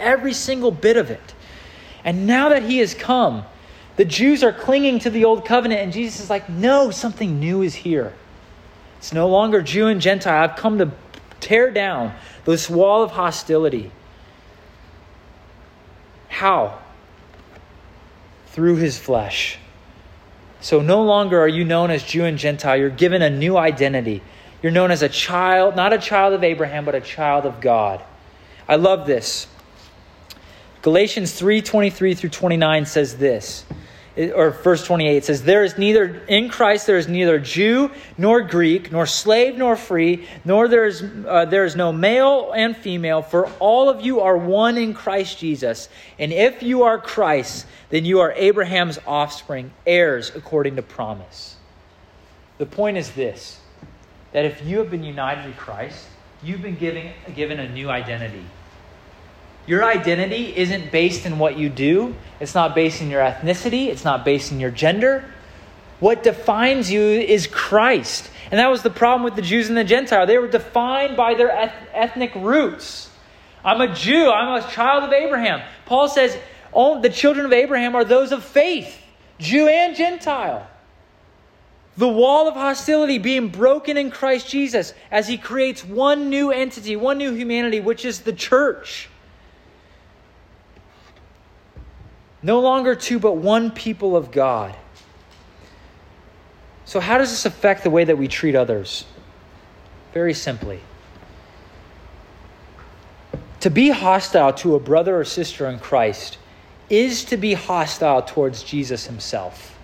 Every 0.00 0.32
single 0.32 0.72
bit 0.72 0.96
of 0.96 1.10
it. 1.10 1.34
And 2.04 2.26
now 2.26 2.48
that 2.48 2.64
he 2.64 2.78
has 2.78 2.92
come, 2.92 3.44
the 3.96 4.04
Jews 4.04 4.42
are 4.42 4.52
clinging 4.52 4.98
to 5.00 5.10
the 5.10 5.24
old 5.24 5.44
covenant 5.44 5.80
and 5.80 5.92
Jesus 5.92 6.20
is 6.20 6.30
like, 6.30 6.48
"No, 6.48 6.90
something 6.90 7.38
new 7.38 7.62
is 7.62 7.76
here." 7.76 8.12
It's 8.98 9.12
no 9.12 9.28
longer 9.28 9.62
Jew 9.62 9.86
and 9.86 10.00
Gentile. 10.00 10.42
I've 10.42 10.56
come 10.56 10.78
to 10.78 10.90
tear 11.44 11.70
down 11.70 12.14
this 12.44 12.68
wall 12.68 13.02
of 13.02 13.10
hostility. 13.12 13.90
How? 16.28 16.78
Through 18.48 18.76
his 18.76 18.98
flesh. 18.98 19.58
So 20.60 20.80
no 20.80 21.02
longer 21.02 21.38
are 21.40 21.48
you 21.48 21.64
known 21.64 21.90
as 21.90 22.02
Jew 22.02 22.24
and 22.24 22.38
Gentile. 22.38 22.76
You're 22.76 22.88
given 22.88 23.20
a 23.20 23.30
new 23.30 23.56
identity. 23.56 24.22
You're 24.62 24.72
known 24.72 24.90
as 24.90 25.02
a 25.02 25.08
child, 25.08 25.76
not 25.76 25.92
a 25.92 25.98
child 25.98 26.32
of 26.32 26.42
Abraham, 26.42 26.86
but 26.86 26.94
a 26.94 27.00
child 27.00 27.44
of 27.44 27.60
God. 27.60 28.02
I 28.66 28.76
love 28.76 29.06
this. 29.06 29.46
Galatians 30.80 31.32
3 31.32 31.60
23 31.62 32.14
through 32.14 32.30
29 32.30 32.86
says 32.86 33.16
this 33.18 33.64
or 34.16 34.50
verse 34.50 34.84
28 34.84 35.24
says 35.24 35.42
there 35.42 35.64
is 35.64 35.76
neither 35.76 36.22
in 36.28 36.48
christ 36.48 36.86
there 36.86 36.98
is 36.98 37.08
neither 37.08 37.38
jew 37.38 37.90
nor 38.16 38.42
greek 38.42 38.92
nor 38.92 39.06
slave 39.06 39.56
nor 39.56 39.74
free 39.74 40.26
nor 40.44 40.68
there 40.68 40.86
is, 40.86 41.02
uh, 41.26 41.44
there 41.44 41.64
is 41.64 41.74
no 41.74 41.92
male 41.92 42.52
and 42.54 42.76
female 42.76 43.22
for 43.22 43.46
all 43.58 43.88
of 43.88 44.02
you 44.02 44.20
are 44.20 44.36
one 44.36 44.78
in 44.78 44.94
christ 44.94 45.38
jesus. 45.38 45.88
And 46.18 46.32
if 46.32 46.62
you 46.62 46.84
are 46.84 46.98
christ 46.98 47.66
then 47.90 48.04
you 48.04 48.20
are 48.20 48.32
abraham's 48.36 48.98
offspring 49.06 49.72
heirs 49.86 50.30
according 50.34 50.76
to 50.76 50.82
promise. 50.82 51.56
The 52.58 52.66
point 52.66 52.96
is 52.96 53.10
this 53.12 53.58
that 54.32 54.44
if 54.44 54.64
you 54.64 54.78
have 54.78 54.90
been 54.90 55.04
united 55.04 55.42
to 55.42 55.58
christ 55.58 56.06
you've 56.42 56.62
been 56.62 56.76
given, 56.76 57.10
given 57.34 57.58
a 57.58 57.68
new 57.68 57.90
identity 57.90 58.44
your 59.66 59.84
identity 59.84 60.56
isn't 60.56 60.92
based 60.92 61.26
in 61.26 61.38
what 61.38 61.56
you 61.56 61.68
do, 61.68 62.14
it's 62.40 62.54
not 62.54 62.74
based 62.74 63.00
in 63.00 63.10
your 63.10 63.22
ethnicity, 63.22 63.86
it's 63.86 64.04
not 64.04 64.24
based 64.24 64.52
in 64.52 64.60
your 64.60 64.70
gender. 64.70 65.24
What 66.00 66.22
defines 66.22 66.90
you 66.90 67.00
is 67.00 67.46
Christ. 67.46 68.30
And 68.50 68.58
that 68.60 68.70
was 68.70 68.82
the 68.82 68.90
problem 68.90 69.24
with 69.24 69.36
the 69.36 69.42
Jews 69.42 69.68
and 69.68 69.76
the 69.76 69.84
Gentile. 69.84 70.26
They 70.26 70.38
were 70.38 70.48
defined 70.48 71.16
by 71.16 71.34
their 71.34 71.50
ethnic 71.94 72.34
roots. 72.34 73.08
I'm 73.64 73.80
a 73.80 73.94
Jew, 73.94 74.30
I'm 74.30 74.62
a 74.62 74.68
child 74.70 75.04
of 75.04 75.12
Abraham. 75.12 75.62
Paul 75.86 76.08
says 76.08 76.36
oh, 76.74 77.00
the 77.00 77.08
children 77.08 77.46
of 77.46 77.52
Abraham 77.52 77.94
are 77.94 78.04
those 78.04 78.32
of 78.32 78.44
faith, 78.44 79.00
Jew 79.38 79.68
and 79.68 79.96
Gentile. 79.96 80.66
The 81.96 82.08
wall 82.08 82.48
of 82.48 82.54
hostility 82.54 83.18
being 83.18 83.48
broken 83.48 83.96
in 83.96 84.10
Christ 84.10 84.48
Jesus 84.48 84.94
as 85.12 85.28
he 85.28 85.38
creates 85.38 85.84
one 85.84 86.28
new 86.28 86.50
entity, 86.50 86.96
one 86.96 87.18
new 87.18 87.32
humanity, 87.32 87.78
which 87.80 88.04
is 88.04 88.22
the 88.22 88.32
church. 88.32 89.08
No 92.44 92.60
longer 92.60 92.94
two, 92.94 93.18
but 93.18 93.38
one 93.38 93.70
people 93.70 94.14
of 94.14 94.30
God. 94.30 94.76
So, 96.84 97.00
how 97.00 97.16
does 97.16 97.30
this 97.30 97.46
affect 97.46 97.82
the 97.82 97.90
way 97.90 98.04
that 98.04 98.18
we 98.18 98.28
treat 98.28 98.54
others? 98.54 99.06
Very 100.12 100.34
simply. 100.34 100.80
To 103.60 103.70
be 103.70 103.88
hostile 103.88 104.52
to 104.52 104.74
a 104.74 104.78
brother 104.78 105.18
or 105.18 105.24
sister 105.24 105.66
in 105.70 105.78
Christ 105.78 106.36
is 106.90 107.24
to 107.24 107.38
be 107.38 107.54
hostile 107.54 108.20
towards 108.20 108.62
Jesus 108.62 109.06
himself. 109.06 109.78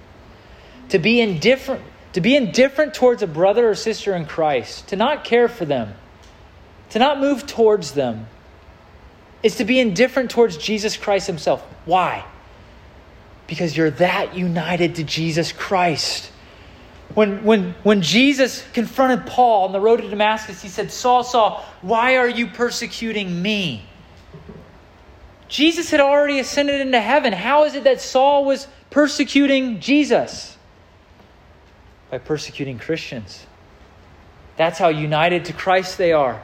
To 0.90 0.98
be 0.98 1.18
indifferent, 1.18 1.82
to 2.12 2.20
be 2.20 2.36
indifferent 2.36 2.92
towards 2.92 3.22
a 3.22 3.26
brother 3.26 3.70
or 3.70 3.74
sister 3.74 4.14
in 4.14 4.26
Christ, 4.26 4.88
to 4.88 4.96
not 4.96 5.24
care 5.24 5.48
for 5.48 5.64
them, 5.64 5.94
to 6.90 6.98
not 6.98 7.18
move 7.20 7.46
towards 7.46 7.92
them, 7.92 8.26
is 9.42 9.56
to 9.56 9.64
be 9.64 9.80
indifferent 9.80 10.30
towards 10.30 10.58
Jesus 10.58 10.98
Christ 10.98 11.26
himself. 11.26 11.62
Why? 11.86 12.26
Because 13.50 13.76
you're 13.76 13.90
that 13.90 14.36
united 14.36 14.94
to 14.94 15.02
Jesus 15.02 15.50
Christ. 15.50 16.30
When, 17.14 17.42
when, 17.42 17.74
when 17.82 18.00
Jesus 18.00 18.64
confronted 18.72 19.26
Paul 19.26 19.64
on 19.64 19.72
the 19.72 19.80
road 19.80 20.00
to 20.02 20.08
Damascus, 20.08 20.62
he 20.62 20.68
said, 20.68 20.92
Saul, 20.92 21.24
Saul, 21.24 21.66
why 21.82 22.16
are 22.16 22.28
you 22.28 22.46
persecuting 22.46 23.42
me? 23.42 23.82
Jesus 25.48 25.90
had 25.90 25.98
already 25.98 26.38
ascended 26.38 26.80
into 26.80 27.00
heaven. 27.00 27.32
How 27.32 27.64
is 27.64 27.74
it 27.74 27.82
that 27.82 28.00
Saul 28.00 28.44
was 28.44 28.68
persecuting 28.88 29.80
Jesus? 29.80 30.56
By 32.08 32.18
persecuting 32.18 32.78
Christians. 32.78 33.44
That's 34.56 34.78
how 34.78 34.90
united 34.90 35.46
to 35.46 35.52
Christ 35.52 35.98
they 35.98 36.12
are. 36.12 36.40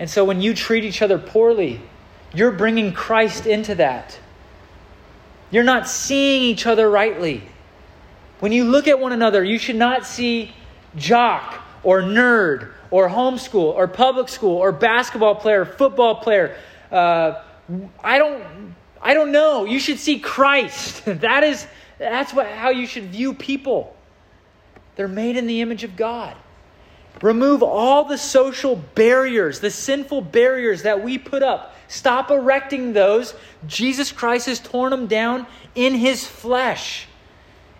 And 0.00 0.10
so 0.10 0.24
when 0.24 0.40
you 0.40 0.54
treat 0.54 0.82
each 0.82 1.02
other 1.02 1.18
poorly, 1.18 1.80
you're 2.34 2.50
bringing 2.50 2.92
Christ 2.92 3.46
into 3.46 3.76
that. 3.76 4.18
You're 5.52 5.62
not 5.62 5.86
seeing 5.86 6.42
each 6.42 6.66
other 6.66 6.90
rightly. 6.90 7.42
When 8.40 8.50
you 8.50 8.64
look 8.64 8.88
at 8.88 8.98
one 8.98 9.12
another, 9.12 9.44
you 9.44 9.58
should 9.58 9.76
not 9.76 10.04
see 10.04 10.52
jock 10.96 11.62
or 11.84 12.00
nerd 12.00 12.72
or 12.90 13.08
homeschool 13.08 13.74
or 13.74 13.86
public 13.86 14.28
school 14.28 14.56
or 14.56 14.72
basketball 14.72 15.36
player, 15.36 15.60
or 15.60 15.64
football 15.66 16.16
player. 16.16 16.56
Uh, 16.90 17.42
I 18.02 18.18
don't, 18.18 18.74
I 19.00 19.14
don't 19.14 19.30
know. 19.30 19.64
You 19.64 19.78
should 19.78 19.98
see 19.98 20.18
Christ. 20.18 21.04
that 21.06 21.44
is, 21.44 21.66
that's 21.98 22.32
what, 22.32 22.46
how 22.46 22.70
you 22.70 22.86
should 22.86 23.10
view 23.10 23.34
people. 23.34 23.94
They're 24.96 25.06
made 25.06 25.36
in 25.36 25.46
the 25.46 25.60
image 25.60 25.84
of 25.84 25.96
God. 25.96 26.34
Remove 27.20 27.62
all 27.62 28.04
the 28.04 28.18
social 28.18 28.76
barriers, 28.76 29.60
the 29.60 29.70
sinful 29.70 30.22
barriers 30.22 30.82
that 30.82 31.04
we 31.04 31.18
put 31.18 31.42
up. 31.42 31.76
Stop 31.92 32.30
erecting 32.30 32.94
those. 32.94 33.34
Jesus 33.66 34.10
Christ 34.10 34.46
has 34.46 34.58
torn 34.58 34.92
them 34.92 35.08
down 35.08 35.46
in 35.74 35.94
his 35.94 36.26
flesh. 36.26 37.06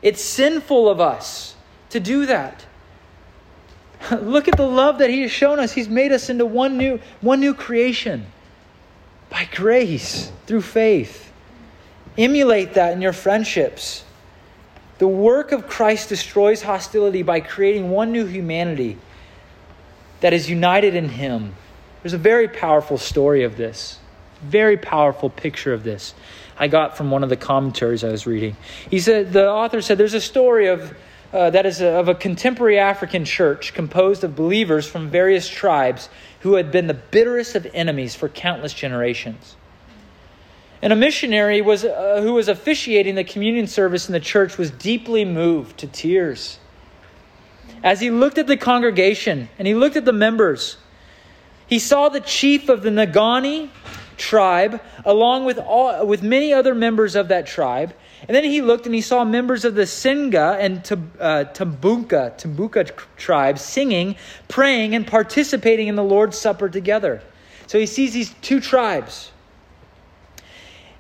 It's 0.03 0.23
sinful 0.23 0.87
of 0.87 1.01
us 1.01 1.55
to 1.89 1.99
do 1.99 2.27
that. 2.27 2.67
Look 4.11 4.49
at 4.49 4.59
the 4.59 4.67
love 4.67 4.99
that 4.99 5.09
he 5.09 5.23
has 5.23 5.31
shown 5.31 5.59
us. 5.59 5.73
He's 5.73 5.89
made 5.89 6.13
us 6.13 6.29
into 6.29 6.45
one 6.45 6.77
new, 6.77 7.01
one 7.23 7.41
new 7.41 7.55
creation 7.55 8.27
by 9.31 9.49
grace 9.51 10.31
through 10.47 10.61
faith. 10.61 11.33
Emulate 12.19 12.75
that 12.75 12.93
in 12.93 13.01
your 13.01 13.15
friendships. 13.15 14.05
The 14.99 15.09
work 15.09 15.53
of 15.53 15.69
Christ 15.69 16.11
destroys 16.11 16.61
hostility 16.61 17.23
by 17.23 17.41
creating 17.41 17.89
one 17.89 18.13
new 18.13 18.27
humanity 18.27 18.99
that 20.21 20.35
is 20.35 20.51
united 20.51 20.95
in 20.95 21.09
Him. 21.09 21.55
There's 22.03 22.13
a 22.13 22.19
very 22.19 22.49
powerful 22.49 22.99
story 22.99 23.45
of 23.45 23.57
this, 23.57 23.99
very 24.43 24.77
powerful 24.77 25.31
picture 25.31 25.73
of 25.73 25.85
this. 25.85 26.15
I 26.59 26.69
got 26.69 26.97
from 26.97 27.11
one 27.11 27.23
of 27.23 27.29
the 27.29 27.37
commentaries 27.37 28.05
I 28.05 28.11
was 28.11 28.27
reading. 28.27 28.57
He 28.91 29.01
said 29.01 29.33
the 29.33 29.49
author 29.49 29.81
said 29.81 29.99
there's 29.99 30.15
a 30.15 30.21
story 30.21 30.69
of 30.69 30.95
uh, 31.33 31.49
that 31.51 31.65
is 31.65 31.81
a, 31.81 31.89
of 31.89 32.09
a 32.09 32.15
contemporary 32.15 32.79
African 32.79 33.25
church 33.25 33.73
composed 33.73 34.23
of 34.23 34.37
believers 34.37 34.87
from 34.87 35.09
various 35.09 35.49
tribes 35.49 36.11
who 36.41 36.55
had 36.55 36.71
been 36.71 36.89
the 36.89 36.95
bitterest 36.95 37.55
of 37.55 37.67
enemies 37.73 38.15
for 38.15 38.29
countless 38.29 38.75
generations. 38.75 39.57
And 40.83 40.93
a 40.93 40.97
missionary 40.97 41.63
was, 41.63 41.85
uh, 41.85 42.21
who 42.21 42.35
was 42.35 42.49
officiating 42.49 43.15
the 43.15 43.25
communion 43.25 43.67
service 43.67 44.09
in 44.09 44.13
the 44.13 44.21
church 44.21 44.59
was 44.59 44.71
deeply 44.71 45.25
moved 45.25 45.79
to 45.79 45.87
tears. 45.87 46.59
As 47.83 48.01
he 48.01 48.11
looked 48.11 48.37
at 48.37 48.47
the 48.47 48.57
congregation 48.57 49.49
and 49.59 49.67
he 49.67 49.75
looked 49.75 49.97
at 49.97 50.05
the 50.05 50.13
members, 50.13 50.77
he 51.67 51.79
saw 51.79 52.09
the 52.09 52.21
chief 52.21 52.69
of 52.69 52.83
the 52.83 52.91
Ngoni 52.91 53.71
tribe 54.23 54.81
along 55.05 55.45
with, 55.45 55.59
all, 55.59 56.07
with 56.07 56.23
many 56.23 56.53
other 56.53 56.75
members 56.75 57.17
of 57.17 57.29
that 57.29 57.47
tribe. 57.47 57.93
And 58.29 58.35
then 58.37 58.45
he 58.45 58.63
looked 58.63 58.87
and 58.87 58.95
he 58.95 59.01
saw 59.01 59.25
members 59.25 59.65
of 59.65 59.75
the 59.75 59.83
Singa 59.83 60.57
and 60.61 60.79
uh, 61.19 61.45
Tumbuka, 61.53 62.39
Tumbuka 62.39 62.93
tribes 63.17 63.63
singing, 63.63 64.15
praying, 64.47 64.95
and 64.95 65.05
participating 65.05 65.89
in 65.89 65.97
the 65.97 66.05
Lord's 66.05 66.39
Supper 66.39 66.69
together. 66.69 67.21
So 67.67 67.79
he 67.79 67.87
sees 67.87 68.13
these 68.13 68.33
two 68.43 68.61
tribes. 68.61 69.33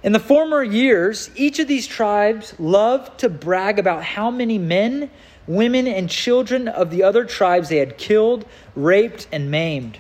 In 0.03 0.11
the 0.11 0.19
former 0.21 0.65
years, 0.65 1.31
each 1.37 1.61
of 1.61 1.69
these 1.69 1.87
tribes 1.87 2.59
loved 2.59 3.21
to 3.21 3.29
brag 3.29 3.79
about 3.79 4.03
how 4.03 4.33
many 4.33 4.59
men, 4.59 5.11
women, 5.47 5.87
and 5.87 6.11
children 6.11 6.67
of 6.67 6.91
the 6.91 7.05
other 7.05 7.25
tribes 7.25 7.69
they 7.69 7.79
had 7.79 7.99
killed, 7.99 8.45
raped, 8.75 9.29
and 9.31 9.49
maimed. 9.49 9.99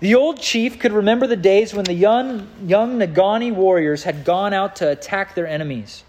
The 0.00 0.14
old 0.14 0.40
chief 0.40 0.78
could 0.78 0.92
remember 0.92 1.26
the 1.26 1.36
days 1.36 1.74
when 1.74 1.84
the 1.84 1.94
young, 1.94 2.46
young 2.64 3.00
Ngoni 3.00 3.52
warriors 3.52 4.04
had 4.04 4.24
gone 4.24 4.52
out 4.52 4.76
to 4.76 4.88
attack 4.88 5.34
their 5.34 5.46
enemies. 5.46 6.04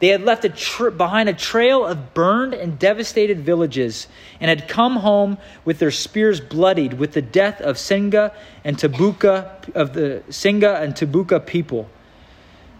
They 0.00 0.08
had 0.08 0.22
left 0.22 0.44
a 0.44 0.48
tra- 0.48 0.92
behind 0.92 1.28
a 1.28 1.34
trail 1.34 1.84
of 1.84 2.14
burned 2.14 2.54
and 2.54 2.78
devastated 2.78 3.40
villages 3.40 4.06
and 4.40 4.48
had 4.48 4.68
come 4.68 4.96
home 4.96 5.38
with 5.64 5.78
their 5.78 5.90
spears 5.90 6.40
bloodied 6.40 6.94
with 6.94 7.12
the 7.12 7.22
death 7.22 7.60
of 7.60 7.76
Singa 7.76 8.32
and 8.64 8.78
Tabuka 8.78 9.74
of 9.74 9.92
the 9.92 10.22
Singa 10.28 10.80
and 10.80 10.94
Tabuka 10.94 11.44
people. 11.44 11.90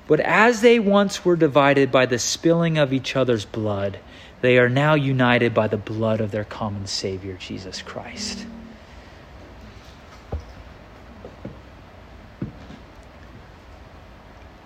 But 0.06 0.20
as 0.20 0.62
they 0.62 0.78
once 0.78 1.24
were 1.24 1.36
divided 1.36 1.92
by 1.92 2.06
the 2.06 2.18
spilling 2.18 2.78
of 2.78 2.92
each 2.92 3.16
other's 3.16 3.44
blood, 3.44 3.98
they 4.40 4.56
are 4.56 4.68
now 4.68 4.94
united 4.94 5.52
by 5.52 5.68
the 5.68 5.76
blood 5.76 6.20
of 6.20 6.30
their 6.30 6.44
common 6.44 6.86
Savior, 6.86 7.34
Jesus 7.34 7.82
Christ. 7.82 8.46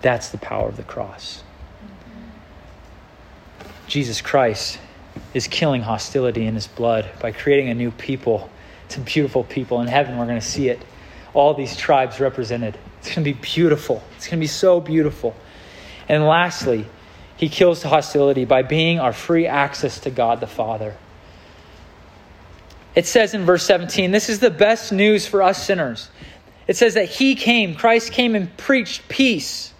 That's 0.03 0.29
the 0.29 0.37
power 0.37 0.67
of 0.67 0.75
the 0.75 0.83
cross. 0.83 1.43
Jesus 3.87 4.21
Christ 4.21 4.77
is 5.33 5.47
killing 5.47 5.81
hostility 5.81 6.45
in 6.45 6.55
his 6.55 6.67
blood 6.67 7.09
by 7.21 7.31
creating 7.31 7.69
a 7.69 7.73
new 7.73 7.89
people. 7.89 8.49
It's 8.85 8.97
a 8.97 8.99
beautiful 8.99 9.45
people. 9.45 9.79
In 9.79 9.87
heaven, 9.87 10.17
we're 10.17 10.25
going 10.25 10.39
to 10.39 10.45
see 10.45 10.67
it. 10.67 10.83
All 11.33 11.53
these 11.53 11.77
tribes 11.77 12.19
represented. 12.19 12.77
It's 12.99 13.07
going 13.07 13.23
to 13.23 13.33
be 13.33 13.39
beautiful. 13.41 14.03
It's 14.17 14.27
going 14.27 14.39
to 14.39 14.43
be 14.43 14.47
so 14.47 14.81
beautiful. 14.81 15.35
And 16.09 16.25
lastly, 16.25 16.85
he 17.37 17.47
kills 17.47 17.81
the 17.81 17.87
hostility 17.87 18.43
by 18.43 18.61
being 18.61 18.99
our 18.99 19.13
free 19.13 19.47
access 19.47 19.99
to 20.01 20.09
God 20.09 20.41
the 20.41 20.47
Father. 20.47 20.97
It 22.93 23.05
says 23.05 23.33
in 23.33 23.45
verse 23.45 23.65
17, 23.65 24.11
this 24.11 24.27
is 24.27 24.39
the 24.39 24.51
best 24.51 24.91
news 24.91 25.25
for 25.25 25.41
us 25.41 25.65
sinners. 25.65 26.09
It 26.67 26.75
says 26.75 26.95
that 26.95 27.07
he 27.07 27.35
came, 27.35 27.73
Christ 27.73 28.11
came 28.11 28.35
and 28.35 28.55
preached 28.57 29.07
peace 29.07 29.72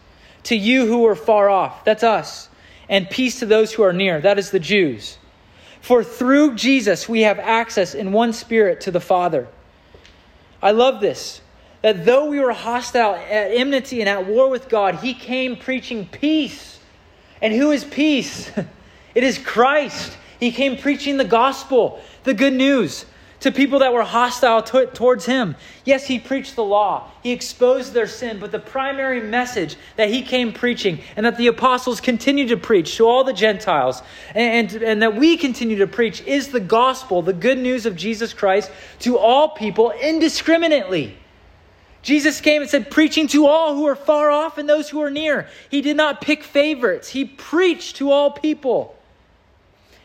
to 0.43 0.55
you 0.55 0.85
who 0.85 1.05
are 1.07 1.15
far 1.15 1.49
off. 1.49 1.83
That's 1.85 2.03
us. 2.03 2.49
And 2.89 3.09
peace 3.09 3.39
to 3.39 3.45
those 3.45 3.73
who 3.73 3.83
are 3.83 3.93
near. 3.93 4.21
That 4.21 4.37
is 4.37 4.51
the 4.51 4.59
Jews. 4.59 5.17
For 5.81 6.03
through 6.03 6.55
Jesus 6.55 7.09
we 7.09 7.21
have 7.21 7.39
access 7.39 7.93
in 7.93 8.11
one 8.11 8.33
spirit 8.33 8.81
to 8.81 8.91
the 8.91 8.99
Father. 8.99 9.47
I 10.61 10.71
love 10.71 11.01
this. 11.01 11.41
That 11.81 12.05
though 12.05 12.29
we 12.29 12.39
were 12.39 12.53
hostile, 12.53 13.15
at 13.15 13.51
enmity, 13.51 13.99
and 13.99 14.07
at 14.07 14.25
war 14.25 14.49
with 14.49 14.69
God, 14.69 14.95
he 14.95 15.13
came 15.13 15.57
preaching 15.57 16.07
peace. 16.07 16.79
And 17.41 17.53
who 17.53 17.71
is 17.71 17.83
peace? 17.83 18.51
It 19.15 19.23
is 19.23 19.37
Christ. 19.37 20.17
He 20.39 20.51
came 20.51 20.75
preaching 20.75 21.17
the 21.17 21.23
gospel, 21.23 22.01
the 22.23 22.33
good 22.33 22.53
news 22.53 23.05
to 23.43 23.51
people 23.51 23.79
that 23.79 23.91
were 23.91 24.03
hostile 24.03 24.63
to, 24.63 24.85
towards 24.85 25.25
him. 25.25 25.53
Yes, 25.83 26.07
he 26.07 26.17
preached 26.17 26.55
the 26.55 26.63
law, 26.63 27.11
he 27.21 27.33
exposed 27.33 27.91
their 27.91 28.07
sin, 28.07 28.39
but 28.39 28.53
the 28.53 28.59
primary 28.59 29.19
message 29.19 29.75
that 29.97 30.09
he 30.09 30.21
came 30.21 30.53
preaching 30.53 31.01
and 31.17 31.25
that 31.25 31.35
the 31.37 31.47
apostles 31.47 31.99
continue 31.99 32.47
to 32.47 32.55
preach 32.55 32.95
to 32.95 33.05
all 33.05 33.25
the 33.25 33.33
Gentiles 33.33 34.01
and, 34.33 34.71
and, 34.71 34.83
and 34.83 35.01
that 35.01 35.17
we 35.17 35.35
continue 35.35 35.77
to 35.79 35.87
preach 35.87 36.21
is 36.21 36.47
the 36.47 36.61
gospel, 36.61 37.21
the 37.21 37.33
good 37.33 37.57
news 37.57 37.85
of 37.85 37.97
Jesus 37.97 38.33
Christ 38.33 38.71
to 38.99 39.17
all 39.17 39.49
people 39.49 39.91
indiscriminately. 39.91 41.17
Jesus 42.01 42.39
came 42.39 42.61
and 42.61 42.71
said, 42.71 42.89
preaching 42.89 43.27
to 43.27 43.47
all 43.47 43.75
who 43.75 43.85
are 43.87 43.95
far 43.95 44.31
off 44.31 44.57
and 44.57 44.69
those 44.69 44.89
who 44.89 45.01
are 45.01 45.11
near. 45.11 45.49
He 45.69 45.81
did 45.81 45.97
not 45.97 46.21
pick 46.21 46.45
favorites, 46.45 47.09
he 47.09 47.25
preached 47.25 47.97
to 47.97 48.09
all 48.09 48.31
people. 48.31 48.97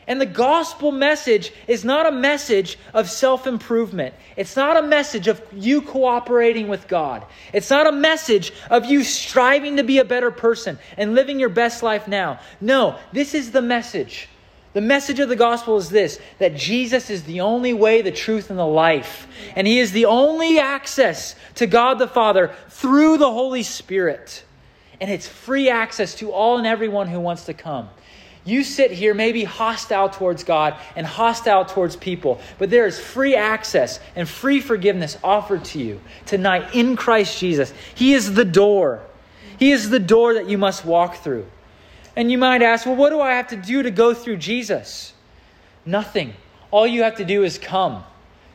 And 0.09 0.18
the 0.18 0.27
gospel 0.27 0.90
message 0.90 1.53
is 1.66 1.85
not 1.85 2.07
a 2.07 2.11
message 2.11 2.79
of 2.94 3.11
self 3.11 3.47
improvement. 3.47 4.14
It's 4.37 4.57
not 4.57 4.79
a 4.79 4.83
message 4.83 5.29
of 5.29 5.42
you 5.53 5.83
cooperating 5.83 6.66
with 6.68 6.88
God. 6.88 7.27
It's 7.53 7.68
not 7.68 7.87
a 7.87 7.92
message 7.92 8.55
of 8.71 8.87
you 8.87 9.05
striving 9.05 9.77
to 9.77 9.85
be 9.85 9.99
a 9.99 10.05
better 10.05 10.31
person 10.31 10.79
and 10.97 11.14
living 11.14 11.38
your 11.38 11.51
best 11.51 11.83
life 11.83 12.09
now. 12.09 12.40
No, 12.59 12.99
this 13.12 13.35
is 13.35 13.53
the 13.53 13.61
message. 13.61 14.31
The 14.73 14.81
message 14.81 15.21
of 15.21 15.29
the 15.29 15.37
gospel 15.37 15.77
is 15.77 15.90
this 15.90 16.18
that 16.38 16.57
Jesus 16.57 17.11
is 17.11 17.25
the 17.25 17.42
only 17.42 17.75
way, 17.75 18.01
the 18.01 18.11
truth, 18.11 18.49
and 18.49 18.59
the 18.59 18.66
life. 18.66 19.29
And 19.57 19.66
he 19.66 19.79
is 19.79 19.92
the 19.92 20.07
only 20.07 20.59
access 20.59 21.35
to 21.57 21.66
God 21.66 21.99
the 21.99 22.09
Father 22.09 22.55
through 22.71 23.18
the 23.18 23.31
Holy 23.31 23.62
Spirit. 23.62 24.42
And 25.03 25.11
it's 25.11 25.29
free 25.29 25.68
access 25.68 26.14
to 26.16 26.33
all 26.33 26.57
and 26.57 26.66
everyone 26.66 27.09
who 27.09 27.21
wants 27.21 27.44
to 27.44 27.55
come. 27.55 27.90
You 28.44 28.64
sit 28.64 28.90
here 28.90 29.14
maybe 29.14 29.44
hostile 29.44 30.09
towards 30.09 30.44
God 30.44 30.74
and 30.96 31.07
hostile 31.07 31.64
towards 31.64 31.96
people, 31.96 32.40
but 32.59 32.70
there 32.70 32.87
is 32.87 32.98
free 32.98 33.35
access 33.35 34.01
and 34.16 34.29
free 34.29 34.61
forgiveness 34.61 35.18
offered 35.22 35.64
to 35.66 35.79
you 35.79 36.01
tonight 36.24 36.74
in 36.74 36.96
Christ 36.96 37.38
Jesus. 37.38 37.72
He 37.94 38.14
is 38.14 38.35
the 38.35 38.44
door. 38.44 39.01
He 39.59 39.72
is 39.72 39.90
the 39.90 39.98
door 39.98 40.35
that 40.35 40.48
you 40.48 40.57
must 40.57 40.85
walk 40.85 41.16
through. 41.16 41.46
And 42.16 42.33
you 42.33 42.38
might 42.38 42.62
ask, 42.62 42.87
well, 42.87 42.96
what 42.96 43.11
do 43.11 43.20
I 43.20 43.33
have 43.33 43.48
to 43.48 43.57
do 43.57 43.83
to 43.83 43.90
go 43.90 44.14
through 44.14 44.38
Jesus? 44.38 45.12
Nothing. 45.85 46.35
All 46.70 46.87
you 46.87 47.03
have 47.03 47.16
to 47.16 47.24
do 47.24 47.44
is 47.44 47.59
come. 47.59 48.03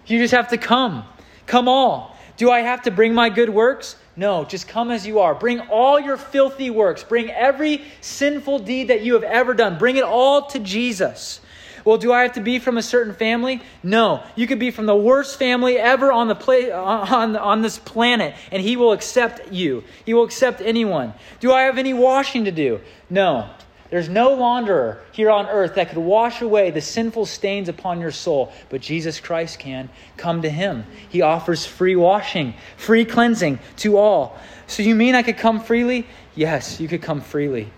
You 0.06 0.20
just 0.20 0.34
have 0.34 0.50
to 0.50 0.58
come. 0.58 1.06
Come 1.46 1.68
all. 1.68 2.18
Do 2.38 2.52
I 2.52 2.60
have 2.60 2.82
to 2.84 2.92
bring 2.92 3.14
my 3.14 3.30
good 3.30 3.50
works? 3.50 3.96
No, 4.16 4.46
just 4.46 4.68
come 4.68 4.92
as 4.92 5.08
you 5.08 5.20
are. 5.20 5.34
Bring 5.34 5.60
all 5.60 6.00
your 6.00 6.18
filthy 6.18 6.70
works. 6.70 7.04
Bring 7.04 7.32
every 7.32 7.84
sinful 8.02 8.60
deed 8.60 8.90
that 8.90 9.02
you 9.02 9.14
have 9.14 9.24
ever 9.24 9.54
done. 9.54 9.78
Bring 9.78 9.98
it 9.98 10.04
all 10.04 10.46
to 10.48 10.60
Jesus. 10.60 11.42
Well, 11.84 11.98
do 11.98 12.14
I 12.14 12.22
have 12.22 12.34
to 12.34 12.42
be 12.42 12.60
from 12.60 12.78
a 12.78 12.82
certain 12.82 13.14
family? 13.14 13.62
No. 13.82 14.24
You 14.36 14.48
could 14.48 14.60
be 14.60 14.72
from 14.72 14.86
the 14.86 14.96
worst 14.96 15.38
family 15.38 15.78
ever 15.78 16.12
on 16.12 16.28
the 16.28 16.36
play, 16.36 16.72
uh, 16.72 16.80
on, 16.80 17.36
on 17.36 17.62
this 17.62 17.78
planet, 17.78 18.36
and 18.52 18.62
he 18.62 18.78
will 18.78 18.94
accept 18.94 19.52
you. 19.52 19.84
He 20.06 20.14
will 20.14 20.24
accept 20.24 20.62
anyone. 20.62 21.14
Do 21.40 21.52
I 21.52 21.64
have 21.64 21.78
any 21.78 21.94
washing 21.94 22.46
to 22.46 22.52
do? 22.52 22.80
No. 23.10 23.50
There's 23.94 24.10
no 24.10 24.36
launderer 24.36 24.98
here 25.12 25.30
on 25.30 25.46
earth 25.46 25.76
that 25.76 25.90
could 25.90 26.00
wash 26.00 26.42
away 26.42 26.72
the 26.72 26.82
sinful 26.82 27.28
stains 27.28 27.70
upon 27.70 28.02
your 28.02 28.10
soul, 28.10 28.52
but 28.70 28.82
Jesus 28.82 29.20
Christ 29.20 29.60
can. 29.60 29.88
Come 30.18 30.42
to 30.42 30.50
him. 30.50 30.84
He 31.10 31.22
offers 31.22 31.64
free 31.64 31.96
washing, 31.96 32.56
free 32.76 33.06
cleansing 33.06 33.60
to 33.78 33.98
all. 33.98 34.36
So 34.66 34.82
you 34.82 34.96
mean 34.96 35.14
I 35.14 35.22
could 35.22 35.38
come 35.38 35.60
freely? 35.60 36.08
Yes, 36.34 36.80
you 36.80 36.88
could 36.88 37.04
come 37.04 37.22
freely. 37.22 37.70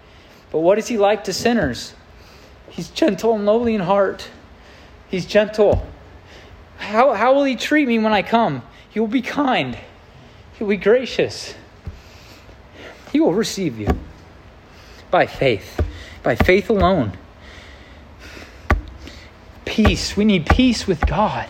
But 0.52 0.60
what 0.60 0.78
is 0.78 0.88
he 0.88 0.98
like 0.98 1.26
to 1.26 1.34
sinners? 1.34 1.94
He's 2.70 2.88
gentle 2.88 3.36
and 3.36 3.46
lowly 3.46 3.76
in 3.76 3.82
heart. 3.82 4.30
He's 5.10 5.26
gentle. 5.26 5.86
How, 6.78 7.14
how 7.14 7.34
will 7.34 7.44
he 7.44 7.58
treat 7.58 7.90
me 7.90 8.00
when 8.00 8.14
I 8.14 8.22
come? 8.22 8.64
He 8.90 9.02
will 9.02 9.08
be 9.08 9.22
kind. 9.22 9.78
He 10.54 10.64
will 10.64 10.70
be 10.70 10.78
gracious. 10.78 11.54
He 13.12 13.20
will 13.20 13.34
receive 13.34 13.78
you 13.78 13.90
by 15.12 15.26
faith, 15.26 15.82
by 16.26 16.36
faith 16.36 16.70
alone. 16.70 17.14
Peace. 19.64 20.18
We 20.18 20.26
need 20.26 20.48
peace 20.48 20.88
with 20.88 21.06
God 21.06 21.48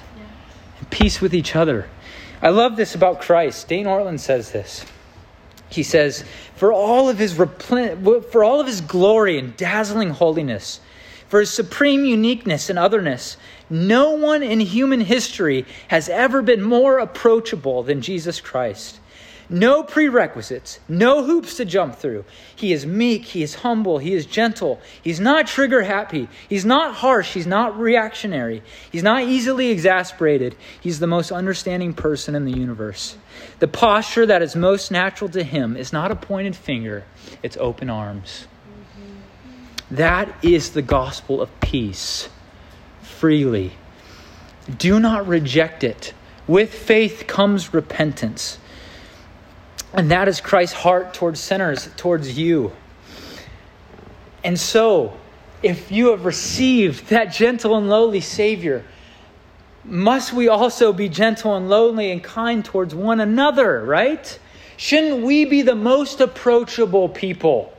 and 0.78 0.90
peace 0.92 1.22
with 1.22 1.34
each 1.34 1.56
other. 1.56 1.88
I 2.42 2.50
love 2.50 2.76
this 2.76 2.94
about 2.94 3.22
Christ. 3.22 3.68
Dane 3.70 3.86
Ortlund 3.86 4.20
says 4.20 4.52
this. 4.52 4.86
He 5.70 5.82
says, 5.82 6.26
"For 6.56 6.74
all 6.74 7.10
of 7.10 7.18
his 7.18 7.34
for 7.34 8.44
all 8.44 8.60
of 8.60 8.68
his 8.68 8.82
glory 8.82 9.40
and 9.40 9.56
dazzling 9.56 10.12
holiness, 10.12 10.82
for 11.30 11.40
his 11.40 11.50
supreme 11.50 12.06
uniqueness 12.06 12.70
and 12.70 12.78
otherness, 12.78 13.38
no 13.70 14.12
one 14.12 14.44
in 14.44 14.60
human 14.60 15.02
history 15.02 15.66
has 15.88 16.10
ever 16.10 16.42
been 16.42 16.62
more 16.62 17.00
approachable 17.00 17.82
than 17.82 18.02
Jesus 18.02 18.42
Christ. 18.42 19.00
No 19.50 19.84
prerequisites, 19.84 20.80
no 20.88 21.24
hoops 21.24 21.58
to 21.58 21.66
jump 21.66 21.96
through. 21.96 22.26
He 22.56 22.74
is 22.74 22.86
meek, 22.86 23.26
he 23.26 23.44
is 23.44 23.56
humble, 23.56 24.00
he 24.00 24.14
is 24.14 24.26
gentle. 24.26 24.82
He's 25.02 25.20
not 25.20 25.48
trigger 25.48 25.84
happy, 25.84 26.28
he's 26.50 26.66
not 26.66 26.96
harsh, 26.96 27.34
he's 27.34 27.46
not 27.46 27.80
reactionary, 27.80 28.64
he's 28.92 29.04
not 29.04 29.24
easily 29.24 29.70
exasperated. 29.70 30.56
He's 30.82 31.00
the 31.00 31.08
most 31.08 31.32
understanding 31.32 31.94
person 31.94 32.34
in 32.34 32.46
the 32.46 32.58
universe. 32.58 33.18
The 33.60 33.68
posture 33.68 34.26
that 34.26 34.42
is 34.42 34.56
most 34.56 34.92
natural 34.92 35.30
to 35.32 35.44
him 35.44 35.78
is 35.78 35.94
not 35.94 36.12
a 36.12 36.16
pointed 36.16 36.56
finger, 36.56 37.06
it's 37.44 37.58
open 37.58 37.90
arms. 37.90 38.48
That 39.92 40.44
is 40.44 40.72
the 40.72 40.82
gospel 40.82 41.42
of 41.42 41.60
peace 41.60 42.30
freely. 43.02 43.74
Do 44.78 45.00
not 45.00 45.28
reject 45.28 45.84
it. 45.84 46.14
With 46.48 46.74
faith 46.74 47.26
comes 47.28 47.74
repentance. 47.74 48.60
And 49.96 50.12
that 50.12 50.28
is 50.28 50.42
Christ's 50.42 50.76
heart 50.76 51.14
towards 51.14 51.40
sinners, 51.40 51.90
towards 51.96 52.38
you. 52.38 52.74
And 54.44 54.60
so, 54.60 55.18
if 55.64 55.90
you 55.90 56.08
have 56.12 56.26
received 56.26 57.08
that 57.08 57.26
gentle 57.26 57.78
and 57.78 57.90
lowly 57.90 58.20
Savior, 58.20 58.84
must 59.86 60.34
we 60.34 60.50
also 60.50 60.92
be 60.92 61.08
gentle 61.08 61.56
and 61.56 61.70
lowly 61.70 62.12
and 62.12 62.22
kind 62.22 62.64
towards 62.64 62.94
one 62.94 63.22
another, 63.22 63.84
right? 63.86 64.38
Shouldn't 64.76 65.24
we 65.24 65.46
be 65.46 65.62
the 65.62 65.76
most 65.76 66.20
approachable 66.20 67.08
people? 67.08 67.72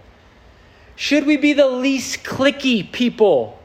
Should 0.96 1.26
we 1.26 1.36
be 1.36 1.52
the 1.52 1.68
least 1.68 2.24
cliquey 2.24 2.90
people? 2.90 3.58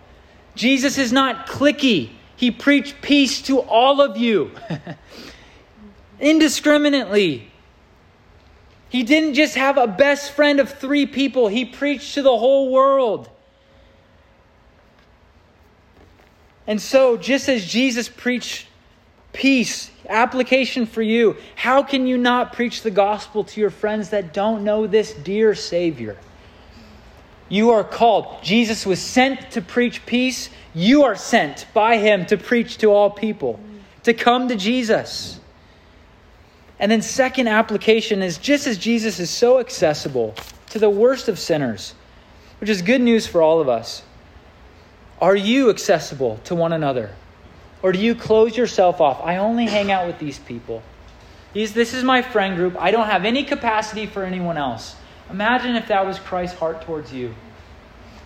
Jesus 0.55 0.97
is 0.97 1.13
not 1.13 1.47
cliquey. 1.47 2.09
He 2.35 2.51
preached 2.51 3.01
peace 3.01 3.41
to 3.43 3.59
all 3.59 4.01
of 4.01 4.17
you 4.17 4.51
indiscriminately. 6.19 7.50
He 8.91 9.03
didn't 9.03 9.35
just 9.35 9.55
have 9.55 9.77
a 9.77 9.87
best 9.87 10.33
friend 10.33 10.59
of 10.59 10.69
three 10.69 11.05
people, 11.05 11.47
he 11.47 11.63
preached 11.63 12.13
to 12.15 12.21
the 12.21 12.37
whole 12.37 12.69
world. 12.69 13.29
And 16.67 16.81
so, 16.81 17.15
just 17.15 17.47
as 17.47 17.65
Jesus 17.65 18.09
preached 18.09 18.67
peace, 19.31 19.89
application 20.09 20.85
for 20.85 21.01
you, 21.01 21.37
how 21.55 21.83
can 21.83 22.05
you 22.05 22.17
not 22.17 22.51
preach 22.51 22.81
the 22.81 22.91
gospel 22.91 23.45
to 23.45 23.61
your 23.61 23.69
friends 23.69 24.09
that 24.09 24.33
don't 24.33 24.65
know 24.65 24.87
this 24.87 25.13
dear 25.13 25.55
Savior? 25.55 26.17
You 27.47 27.71
are 27.71 27.85
called. 27.85 28.43
Jesus 28.43 28.85
was 28.85 29.01
sent 29.01 29.51
to 29.51 29.61
preach 29.61 30.05
peace. 30.05 30.49
You 30.73 31.03
are 31.03 31.15
sent 31.15 31.65
by 31.73 31.97
him 31.97 32.25
to 32.25 32.35
preach 32.35 32.77
to 32.79 32.91
all 32.91 33.09
people, 33.09 33.57
to 34.03 34.13
come 34.13 34.49
to 34.49 34.55
Jesus. 34.57 35.40
And 36.81 36.91
then, 36.91 37.03
second 37.03 37.47
application 37.47 38.23
is 38.23 38.39
just 38.39 38.65
as 38.65 38.79
Jesus 38.79 39.19
is 39.19 39.29
so 39.29 39.59
accessible 39.59 40.33
to 40.71 40.79
the 40.79 40.89
worst 40.89 41.27
of 41.27 41.37
sinners, 41.37 41.93
which 42.59 42.71
is 42.71 42.81
good 42.81 43.01
news 43.01 43.27
for 43.27 43.39
all 43.43 43.61
of 43.61 43.69
us, 43.69 44.01
are 45.21 45.35
you 45.35 45.69
accessible 45.69 46.39
to 46.45 46.55
one 46.55 46.73
another? 46.73 47.11
Or 47.83 47.91
do 47.91 47.99
you 47.99 48.15
close 48.15 48.57
yourself 48.57 48.99
off? 48.99 49.21
I 49.23 49.37
only 49.37 49.65
hang 49.67 49.91
out 49.91 50.07
with 50.07 50.17
these 50.17 50.39
people. 50.39 50.81
These, 51.53 51.73
this 51.73 51.93
is 51.93 52.03
my 52.03 52.23
friend 52.23 52.55
group. 52.55 52.75
I 52.79 52.89
don't 52.89 53.07
have 53.07 53.25
any 53.25 53.43
capacity 53.43 54.07
for 54.07 54.23
anyone 54.23 54.57
else. 54.57 54.95
Imagine 55.29 55.75
if 55.75 55.87
that 55.89 56.03
was 56.03 56.17
Christ's 56.17 56.57
heart 56.57 56.81
towards 56.81 57.13
you. 57.13 57.35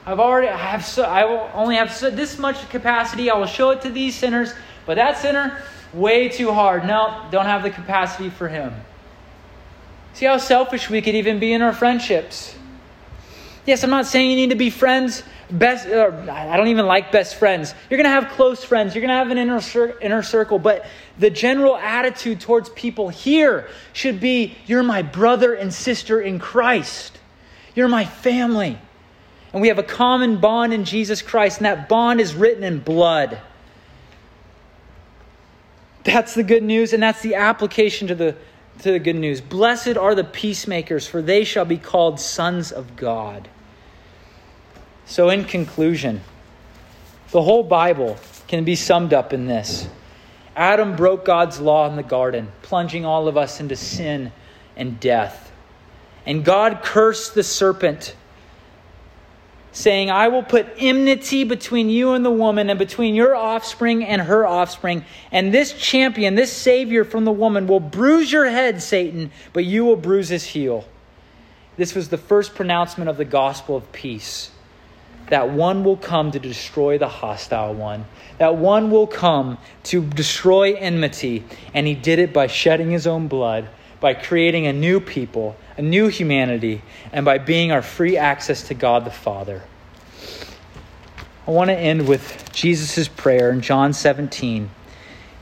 I've 0.06 0.20
already 0.20 0.48
I 0.48 0.56
have 0.56 0.86
so, 0.86 1.04
I 1.04 1.26
will 1.26 1.50
only 1.54 1.76
have 1.76 1.92
so, 1.92 2.10
this 2.10 2.40
much 2.40 2.70
capacity. 2.70 3.30
I 3.30 3.38
will 3.38 3.48
show 3.48 3.72
it 3.72 3.82
to 3.82 3.90
these 3.90 4.16
sinners, 4.16 4.54
but 4.86 4.96
that 4.96 5.18
sinner 5.18 5.62
way 5.96 6.30
too 6.30 6.52
hard. 6.52 6.86
No, 6.86 7.26
don't 7.32 7.46
have 7.46 7.64
the 7.64 7.72
capacity 7.72 8.30
for 8.30 8.48
him. 8.48 8.74
See 10.14 10.26
how 10.26 10.38
selfish 10.38 10.90
we 10.90 11.02
could 11.02 11.16
even 11.16 11.40
be 11.40 11.54
in 11.54 11.62
our 11.62 11.74
friendships. 11.74 12.56
Yes, 13.66 13.84
I'm 13.84 13.90
not 13.90 14.06
saying 14.06 14.30
you 14.30 14.36
need 14.36 14.52
to 14.52 14.56
be 14.56 14.70
friends. 14.70 15.24
Best, 15.50 15.88
I 15.88 16.58
don't 16.58 16.68
even 16.68 16.86
like 16.86 17.12
best 17.12 17.36
friends. 17.36 17.74
You're 17.90 17.98
going 17.98 18.06
to 18.06 18.22
have 18.22 18.30
close 18.32 18.64
friends. 18.64 18.96
You're 18.96 19.02
going 19.02 19.10
to 19.10 19.16
have 19.16 19.32
an 19.32 19.38
inner, 19.38 19.62
cir- 19.62 19.98
inner 20.02 20.24
circle. 20.24 20.60
But 20.60 20.86
the 21.20 21.30
general 21.30 21.76
attitude 21.76 22.40
towards 22.40 22.70
people 22.70 23.10
here 23.10 23.68
should 23.94 24.20
be 24.20 24.56
you're 24.66 24.84
my 24.84 25.02
brother 25.02 25.54
and 25.54 25.74
sister 25.74 26.22
in 26.22 26.40
Christ. 26.40 27.18
You're 27.76 27.88
my 27.88 28.06
family. 28.06 28.78
And 29.52 29.62
we 29.62 29.70
have 29.70 29.80
a 29.80 29.84
common 29.84 30.38
bond 30.38 30.74
in 30.74 30.84
Jesus 30.84 31.22
Christ, 31.22 31.58
and 31.58 31.66
that 31.66 31.88
bond 31.88 32.20
is 32.20 32.36
written 32.36 32.64
in 32.64 32.80
blood. 32.80 33.40
That's 36.06 36.36
the 36.36 36.44
good 36.44 36.64
news, 36.64 36.94
and 36.94 37.04
that's 37.04 37.22
the 37.22 37.36
application 37.36 38.08
to 38.08 38.16
the, 38.16 38.36
to 38.84 38.92
the 38.92 39.00
good 39.00 39.16
news. 39.16 39.42
Blessed 39.42 39.98
are 39.98 40.16
the 40.16 40.24
peacemakers, 40.24 41.08
for 41.08 41.22
they 41.22 41.44
shall 41.44 41.66
be 41.66 41.78
called 41.78 42.20
sons 42.20 42.72
of 42.72 42.96
God. 42.96 43.50
So, 45.06 45.30
in 45.30 45.46
conclusion, 45.46 46.22
the 47.32 47.42
whole 47.42 47.64
Bible 47.64 48.18
can 48.48 48.64
be 48.64 48.76
summed 48.76 49.14
up 49.14 49.34
in 49.34 49.48
this 49.48 49.88
Adam 50.56 50.96
broke 50.96 51.26
God's 51.26 51.60
law 51.60 51.90
in 51.90 51.96
the 51.96 52.04
garden, 52.04 52.52
plunging 52.62 53.04
all 53.04 53.28
of 53.28 53.36
us 53.36 53.60
into 53.60 53.76
sin 53.76 54.32
and 54.78 55.00
death. 55.00 55.52
And 56.26 56.46
God 56.46 56.82
cursed 56.84 57.36
the 57.36 57.44
serpent 57.44 58.16
saying, 59.76 60.10
I 60.10 60.30
will 60.30 60.42
put 60.42 60.68
enmity 60.78 61.44
between 61.44 61.90
you 61.90 62.14
and 62.14 62.24
the 62.24 62.32
woman, 62.32 62.70
and 62.70 62.80
between 62.80 63.14
your 63.14 63.36
offspring 63.36 64.06
and 64.06 64.22
her 64.22 64.48
offspring. 64.48 65.04
And 65.34 65.54
this 65.54 65.74
champion, 65.74 66.36
this 66.36 66.52
Savior 66.52 67.04
from 67.04 67.26
the 67.26 67.32
woman, 67.32 67.68
will 67.68 67.82
bruise 67.82 68.32
your 68.32 68.46
head, 68.46 68.82
Satan, 68.82 69.32
but 69.52 69.66
you 69.66 69.84
will 69.84 69.98
bruise 69.98 70.30
his 70.30 70.46
heel. 70.46 70.86
This 71.76 71.94
was 71.94 72.08
the 72.08 72.18
first 72.18 72.56
pronouncement 72.56 73.10
of 73.10 73.18
the 73.18 73.26
gospel 73.26 73.76
of 73.76 73.92
peace. 73.92 74.50
That 75.28 75.50
one 75.50 75.84
will 75.84 75.98
come 75.98 76.32
to 76.32 76.40
destroy 76.40 76.98
the 76.98 77.10
hostile 77.10 77.74
one. 77.74 78.06
That 78.38 78.56
one 78.56 78.92
will 78.92 79.08
come 79.08 79.58
to 79.84 80.06
destroy 80.06 80.76
enmity. 80.76 81.44
And 81.74 81.86
he 81.86 81.96
did 81.96 82.20
it 82.20 82.32
by 82.32 82.48
shedding 82.48 82.92
his 82.92 83.08
own 83.08 83.28
blood, 83.28 83.68
by 84.06 84.14
creating 84.14 84.68
a 84.68 84.74
new 84.74 85.00
people 85.00 85.56
a 85.78 85.82
new 85.82 86.08
humanity, 86.08 86.82
and 87.12 87.26
by 87.26 87.38
being 87.38 87.72
our 87.72 87.82
free 87.82 88.18
access 88.18 88.68
to 88.70 88.74
God 88.74 89.06
the 89.06 89.12
Father. 89.12 89.62
I 91.48 91.52
want 91.52 91.70
to 91.70 91.78
end 91.78 92.08
with 92.08 92.52
Jesus' 92.54 93.08
prayer 93.08 93.52
in 93.52 93.62
John 93.62 93.94
17. 93.94 94.70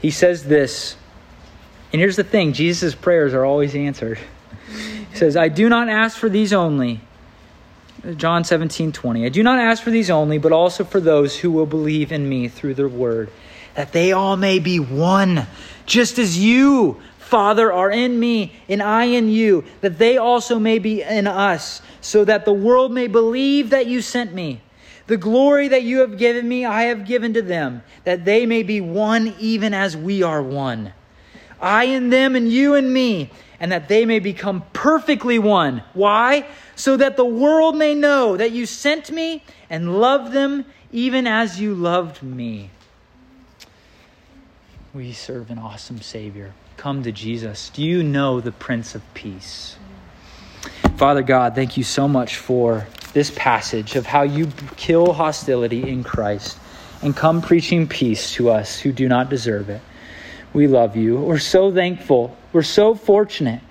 He 0.02 0.12
says 0.12 0.43
this, 0.43 0.95
and 1.91 2.02
here's 2.02 2.15
the 2.15 2.23
thing 2.23 2.54
Jesus' 2.54 2.95
prayers 2.95 3.34
are 3.34 3.45
always 3.45 3.76
answered. 3.76 4.20
He 5.11 5.16
says, 5.16 5.38
I 5.38 5.49
do 5.49 5.70
not 5.70 5.88
ask 5.88 6.18
for 6.18 6.30
these 6.30 6.51
only. 6.51 7.01
John 8.18 8.43
17, 8.43 8.91
20. 8.91 9.26
I 9.26 9.30
do 9.30 9.43
not 9.43 9.59
ask 9.59 9.82
for 9.82 9.91
these 9.91 10.09
only, 10.09 10.39
but 10.39 10.51
also 10.51 10.84
for 10.84 10.99
those 10.99 11.38
who 11.38 11.51
will 11.51 11.68
believe 11.68 12.11
in 12.11 12.28
me 12.28 12.49
through 12.49 12.74
the 12.74 12.89
word, 12.89 13.30
that 13.76 13.93
they 13.93 14.11
all 14.11 14.36
may 14.36 14.59
be 14.59 14.80
one, 14.80 15.47
just 15.86 16.18
as 16.20 16.38
you, 16.38 16.99
Father, 17.34 17.73
are 17.73 17.89
in 17.89 18.19
me, 18.19 18.53
and 18.69 18.79
I 18.79 19.05
in 19.05 19.27
you, 19.27 19.63
that 19.81 19.97
they 19.97 20.17
also 20.17 20.59
may 20.59 20.77
be 20.77 21.01
in 21.01 21.25
us, 21.25 21.81
so 21.99 22.23
that 22.25 22.45
the 22.45 22.53
world 22.53 22.91
may 22.91 23.07
believe 23.07 23.71
that 23.71 23.88
you 23.88 24.03
sent 24.03 24.36
me. 24.36 24.61
The 25.07 25.17
glory 25.17 25.67
that 25.69 25.81
you 25.81 26.01
have 26.01 26.19
given 26.19 26.47
me, 26.47 26.63
I 26.63 26.84
have 26.84 27.07
given 27.07 27.34
to 27.34 27.41
them, 27.41 27.81
that 28.03 28.23
they 28.23 28.45
may 28.45 28.61
be 28.61 28.81
one 28.81 29.34
even 29.39 29.73
as 29.73 29.97
we 29.97 30.21
are 30.21 30.43
one. 30.43 30.93
I 31.59 31.86
in 31.86 32.11
them, 32.11 32.36
and 32.36 32.51
you 32.51 32.75
in 32.75 32.93
me, 32.93 33.31
and 33.59 33.71
that 33.71 33.88
they 33.88 34.05
may 34.05 34.19
become 34.19 34.63
perfectly 34.71 35.39
one. 35.39 35.81
Why? 35.93 36.45
So 36.75 36.97
that 36.97 37.17
the 37.17 37.25
world 37.25 37.75
may 37.75 37.95
know 37.95 38.38
that 38.38 38.51
you 38.51 38.67
sent 38.67 39.09
me 39.09 39.43
and 39.71 39.99
loved 39.99 40.34
them 40.34 40.65
even 40.91 41.25
as 41.25 41.59
you 41.59 41.73
loved 41.73 42.21
me. 42.21 42.69
We 44.93 45.13
serve 45.13 45.49
an 45.49 45.57
awesome 45.57 45.99
Savior 45.99 46.53
come 46.78 47.03
to 47.03 47.11
Jesus? 47.11 47.69
Do 47.69 47.84
you 47.84 48.03
know 48.03 48.41
the 48.41 48.51
Prince 48.51 48.95
of 48.95 49.01
Peace? 49.13 49.78
Father 50.97 51.21
God, 51.21 51.55
thank 51.55 51.78
you 51.78 51.84
so 51.84 52.07
much 52.07 52.38
for 52.38 52.88
this 53.13 53.32
passage 53.36 53.95
of 53.95 54.05
how 54.05 54.24
you 54.24 54.47
kill 54.76 55.13
hostility 55.13 55.88
in 55.89 56.03
Christ 56.03 56.57
and 57.01 57.15
come 57.15 57.41
preaching 57.41 57.88
peace 57.88 58.34
to 58.34 58.49
us 58.49 58.80
who 58.80 58.91
do 58.91 59.07
not 59.07 59.30
deserve 59.30 59.69
it. 59.69 59.82
We 60.53 60.67
love 60.67 60.95
you. 60.95 61.17
We're 61.17 61.39
so 61.39 61.74
thankful. 61.74 62.36
We're 62.53 62.63
so 62.63 62.95
fortunate, 62.95 63.61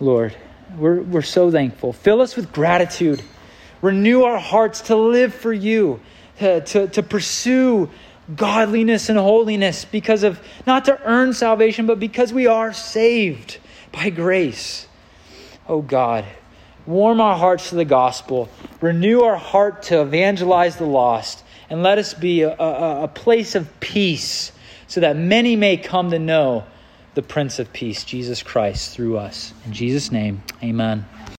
Lord. 0.00 0.34
We're, 0.76 1.02
we're 1.02 1.22
so 1.22 1.50
thankful. 1.50 1.92
Fill 1.92 2.20
us 2.20 2.36
with 2.36 2.52
gratitude. 2.52 3.22
Renew 3.82 4.22
our 4.22 4.38
hearts 4.38 4.82
to 4.82 4.96
live 4.96 5.34
for 5.34 5.52
you, 5.52 6.00
to, 6.38 6.60
to, 6.60 6.88
to 6.88 7.02
pursue 7.02 7.90
godliness 8.36 9.08
and 9.08 9.18
holiness 9.18 9.84
because 9.84 10.22
of 10.22 10.40
not 10.66 10.84
to 10.86 11.00
earn 11.04 11.32
salvation, 11.32 11.86
but 11.86 11.98
because 12.00 12.32
we 12.32 12.46
are 12.46 12.72
saved 12.72 13.58
by 13.92 14.10
grace. 14.10 14.86
Oh 15.68 15.82
God, 15.82 16.24
warm 16.86 17.20
our 17.20 17.36
hearts 17.36 17.70
to 17.70 17.76
the 17.76 17.84
gospel, 17.84 18.48
renew 18.80 19.22
our 19.22 19.36
heart 19.36 19.82
to 19.84 20.02
evangelize 20.02 20.76
the 20.76 20.86
lost, 20.86 21.44
and 21.70 21.82
let 21.82 21.98
us 21.98 22.14
be 22.14 22.42
a, 22.42 22.56
a, 22.58 23.04
a 23.04 23.08
place 23.08 23.54
of 23.54 23.80
peace 23.80 24.52
so 24.86 25.00
that 25.00 25.16
many 25.16 25.56
may 25.56 25.76
come 25.76 26.10
to 26.10 26.18
know 26.18 26.64
the 27.14 27.22
Prince 27.22 27.58
of 27.58 27.72
Peace, 27.72 28.04
Jesus 28.04 28.42
Christ, 28.42 28.94
through 28.94 29.18
us. 29.18 29.52
In 29.66 29.72
Jesus' 29.72 30.10
name, 30.10 30.42
amen. 30.62 31.06